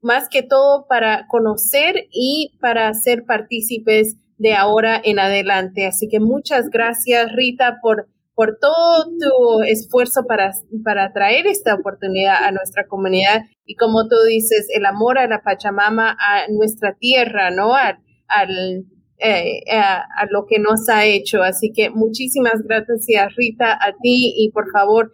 más 0.00 0.28
que 0.28 0.42
todo 0.42 0.86
para 0.88 1.26
conocer 1.28 2.06
y 2.12 2.56
para 2.60 2.92
ser 2.94 3.24
partícipes 3.24 4.16
de 4.38 4.54
ahora 4.54 5.00
en 5.04 5.18
adelante. 5.18 5.86
Así 5.86 6.08
que 6.08 6.20
muchas 6.20 6.70
gracias, 6.70 7.32
Rita, 7.34 7.78
por, 7.82 8.08
por 8.40 8.56
todo 8.58 9.04
tu 9.04 9.62
esfuerzo 9.64 10.22
para, 10.26 10.52
para 10.82 11.12
traer 11.12 11.46
esta 11.46 11.74
oportunidad 11.74 12.42
a 12.42 12.52
nuestra 12.52 12.86
comunidad. 12.86 13.42
Y 13.66 13.74
como 13.74 14.08
tú 14.08 14.16
dices, 14.26 14.66
el 14.74 14.86
amor 14.86 15.18
a 15.18 15.26
la 15.26 15.42
Pachamama, 15.42 16.16
a 16.18 16.48
nuestra 16.48 16.94
tierra, 16.98 17.50
¿no? 17.50 17.74
Al, 17.74 18.86
eh, 19.18 19.60
a, 19.70 20.24
lo 20.30 20.46
que 20.48 20.58
nos 20.58 20.88
ha 20.88 21.04
hecho. 21.04 21.42
Así 21.42 21.70
que 21.70 21.90
muchísimas 21.90 22.62
gracias, 22.62 23.34
Rita, 23.36 23.74
a 23.74 23.92
ti 24.02 24.32
y 24.34 24.50
por 24.52 24.70
favor 24.70 25.12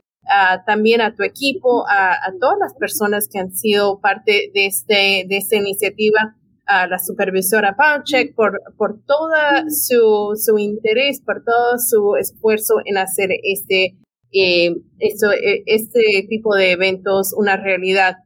también 0.64 1.00
a 1.00 1.12
tu 1.16 1.24
equipo, 1.24 1.84
a, 1.88 2.12
a, 2.12 2.32
todas 2.40 2.58
las 2.60 2.74
personas 2.74 3.26
que 3.28 3.40
han 3.40 3.50
sido 3.50 3.98
parte 4.00 4.52
de, 4.54 4.66
este, 4.66 5.24
de 5.28 5.36
esta 5.36 5.56
iniciativa, 5.56 6.36
a 6.66 6.86
la 6.86 6.98
supervisora 6.98 7.76
Pauchek 7.76 8.34
por, 8.34 8.60
por 8.76 9.00
todo 9.04 9.34
su, 9.68 10.32
su 10.36 10.58
interés, 10.58 11.20
por 11.24 11.44
todo 11.44 11.78
su 11.78 12.16
esfuerzo 12.16 12.74
en 12.84 12.98
hacer 12.98 13.30
este, 13.42 13.96
eh, 14.32 14.74
eh, 14.98 15.62
este 15.66 16.26
tipo 16.28 16.54
de 16.54 16.72
eventos 16.72 17.32
una 17.36 17.56
realidad. 17.56 18.16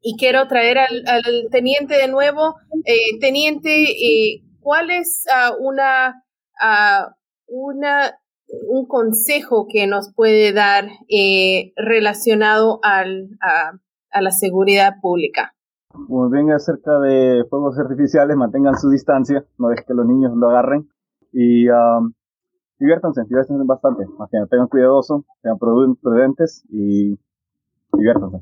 Y 0.00 0.16
quiero 0.16 0.46
traer 0.48 0.78
al, 0.78 1.04
al 1.06 1.48
teniente 1.50 1.96
de 1.96 2.08
nuevo. 2.08 2.56
Eh, 2.84 3.18
teniente, 3.20 3.84
eh, 3.84 4.42
¿cuál 4.60 4.90
es 4.90 5.24
uh, 5.26 5.62
una, 5.62 6.22
uh, 6.60 7.12
una 7.46 8.18
un 8.48 8.86
consejo 8.86 9.66
que 9.70 9.86
nos 9.86 10.12
puede 10.14 10.52
dar 10.52 10.88
eh, 11.08 11.72
relacionado 11.76 12.80
al, 12.82 13.28
a, 13.40 14.20
la 14.20 14.30
seguridad 14.30 14.94
pública? 15.00 15.54
Muy 15.94 16.30
bien, 16.30 16.50
acerca 16.50 16.98
de 17.00 17.44
fuegos 17.48 17.78
artificiales, 17.78 18.36
mantengan 18.36 18.78
su 18.78 18.90
distancia, 18.90 19.44
no 19.58 19.68
dejen 19.68 19.84
que 19.86 19.94
los 19.94 20.06
niños 20.06 20.32
lo 20.36 20.50
agarren 20.50 20.88
y 21.32 21.68
um, 21.68 22.12
diviértanse, 22.78 23.22
diviértanse 23.24 23.64
bastante, 23.64 24.06
más 24.18 24.28
que 24.30 24.38
tengan 24.50 24.68
cuidadoso, 24.68 25.24
sean 25.42 25.58
prudentes 25.58 26.64
y 26.70 27.18
diviértanse. 27.92 28.38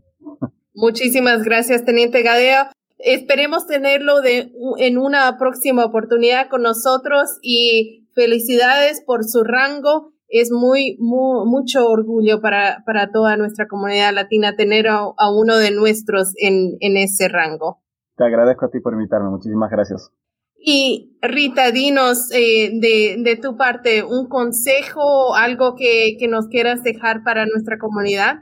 Muchísimas 0.74 1.42
gracias, 1.44 1.84
Teniente 1.84 2.22
Gadea. 2.22 2.72
Esperemos 2.98 3.66
tenerlo 3.66 4.20
de, 4.20 4.52
en 4.78 4.98
una 4.98 5.38
próxima 5.38 5.84
oportunidad 5.84 6.48
con 6.48 6.62
nosotros 6.62 7.38
y 7.42 8.06
Felicidades 8.16 9.02
por 9.04 9.24
su 9.24 9.44
rango. 9.44 10.14
Es 10.28 10.50
muy, 10.50 10.96
mucho 10.98 11.88
orgullo 11.88 12.40
para, 12.40 12.82
para, 12.84 13.10
toda 13.12 13.36
nuestra 13.36 13.68
comunidad 13.68 14.12
latina 14.12 14.56
tener 14.56 14.88
a, 14.88 15.30
uno 15.32 15.56
de 15.56 15.70
nuestros 15.70 16.32
en, 16.40 16.76
en, 16.80 16.96
ese 16.96 17.28
rango. 17.28 17.80
Te 18.16 18.24
agradezco 18.24 18.66
a 18.66 18.70
ti 18.70 18.80
por 18.80 18.94
invitarme. 18.94 19.30
Muchísimas 19.30 19.70
gracias. 19.70 20.10
Y 20.58 21.16
Rita, 21.22 21.70
dinos 21.70 22.30
eh, 22.32 22.70
de, 22.72 23.22
de, 23.22 23.36
tu 23.36 23.56
parte 23.56 24.02
un 24.02 24.26
consejo, 24.28 25.36
algo 25.36 25.76
que, 25.76 26.16
que, 26.18 26.26
nos 26.26 26.48
quieras 26.48 26.82
dejar 26.82 27.22
para 27.22 27.46
nuestra 27.46 27.78
comunidad. 27.78 28.38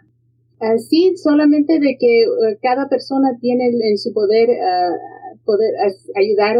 Uh, 0.60 0.78
sí, 0.78 1.14
solamente 1.16 1.80
de 1.80 1.96
que 1.98 2.24
uh, 2.26 2.56
cada 2.62 2.88
persona 2.88 3.36
tiene 3.40 3.66
en 3.66 3.98
su 3.98 4.14
poder, 4.14 4.48
uh, 4.48 5.38
poder 5.44 5.74
ayudar 6.16 6.56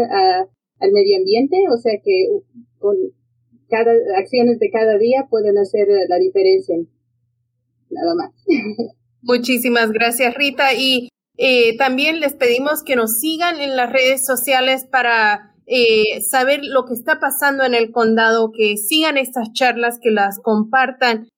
al 0.80 0.92
medio 0.92 1.16
ambiente, 1.16 1.56
o 1.72 1.78
sea 1.78 1.94
que 2.04 2.26
con 2.78 2.96
cada 3.68 3.92
acciones 4.18 4.58
de 4.58 4.70
cada 4.70 4.98
día 4.98 5.26
pueden 5.30 5.58
hacer 5.58 5.88
eh, 5.88 6.06
la 6.08 6.16
diferencia. 6.16 6.76
Nada 7.90 8.14
más. 8.14 8.30
Muchísimas 9.22 9.90
gracias, 9.90 10.34
Rita. 10.34 10.74
Y 10.74 11.08
eh, 11.36 11.76
también 11.76 12.20
les 12.20 12.34
pedimos 12.34 12.82
que 12.82 12.96
nos 12.96 13.18
sigan 13.18 13.60
en 13.60 13.76
las 13.76 13.92
redes 13.92 14.24
sociales 14.24 14.86
para 14.90 15.54
eh, 15.66 16.20
saber 16.20 16.60
lo 16.62 16.84
que 16.84 16.94
está 16.94 17.20
pasando 17.20 17.64
en 17.64 17.74
el 17.74 17.90
condado, 17.90 18.52
que 18.52 18.76
sigan 18.76 19.16
estas 19.16 19.52
charlas, 19.52 19.98
que 20.00 20.10
las 20.10 20.38
compartan. 20.40 21.28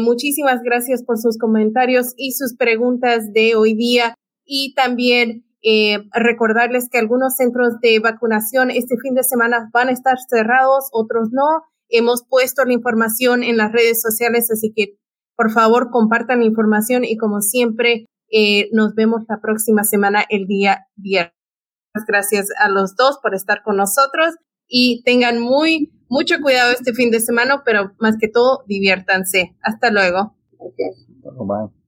muchísimas 0.00 0.62
gracias 0.62 1.04
por 1.04 1.18
sus 1.18 1.36
comentarios 1.38 2.14
y 2.16 2.32
sus 2.32 2.56
preguntas 2.56 3.32
de 3.32 3.54
hoy 3.54 3.74
día. 3.74 4.14
Y 4.44 4.74
también 4.74 5.46
eh, 5.68 5.98
recordarles 6.12 6.88
que 6.88 6.98
algunos 6.98 7.34
centros 7.34 7.80
de 7.80 7.98
vacunación 7.98 8.70
este 8.70 8.96
fin 9.02 9.14
de 9.14 9.24
semana 9.24 9.68
van 9.72 9.88
a 9.88 9.92
estar 9.92 10.16
cerrados, 10.28 10.88
otros 10.92 11.30
no. 11.32 11.64
Hemos 11.88 12.24
puesto 12.28 12.64
la 12.64 12.72
información 12.72 13.42
en 13.42 13.56
las 13.56 13.72
redes 13.72 14.00
sociales, 14.00 14.50
así 14.50 14.72
que 14.74 14.98
por 15.36 15.50
favor 15.50 15.90
compartan 15.90 16.40
la 16.40 16.46
información 16.46 17.04
y 17.04 17.16
como 17.16 17.40
siempre 17.40 18.06
eh, 18.30 18.68
nos 18.72 18.94
vemos 18.94 19.22
la 19.28 19.40
próxima 19.40 19.84
semana 19.84 20.24
el 20.28 20.46
día 20.46 20.86
viernes. 20.96 21.32
Gracias 22.06 22.48
a 22.58 22.68
los 22.68 22.94
dos 22.96 23.18
por 23.22 23.34
estar 23.34 23.62
con 23.62 23.76
nosotros 23.76 24.34
y 24.68 25.02
tengan 25.04 25.38
muy 25.38 25.92
mucho 26.08 26.36
cuidado 26.40 26.72
este 26.72 26.92
fin 26.92 27.10
de 27.10 27.20
semana, 27.20 27.62
pero 27.64 27.92
más 27.98 28.16
que 28.18 28.28
todo 28.28 28.64
diviértanse. 28.66 29.56
Hasta 29.62 29.90
luego. 29.90 30.36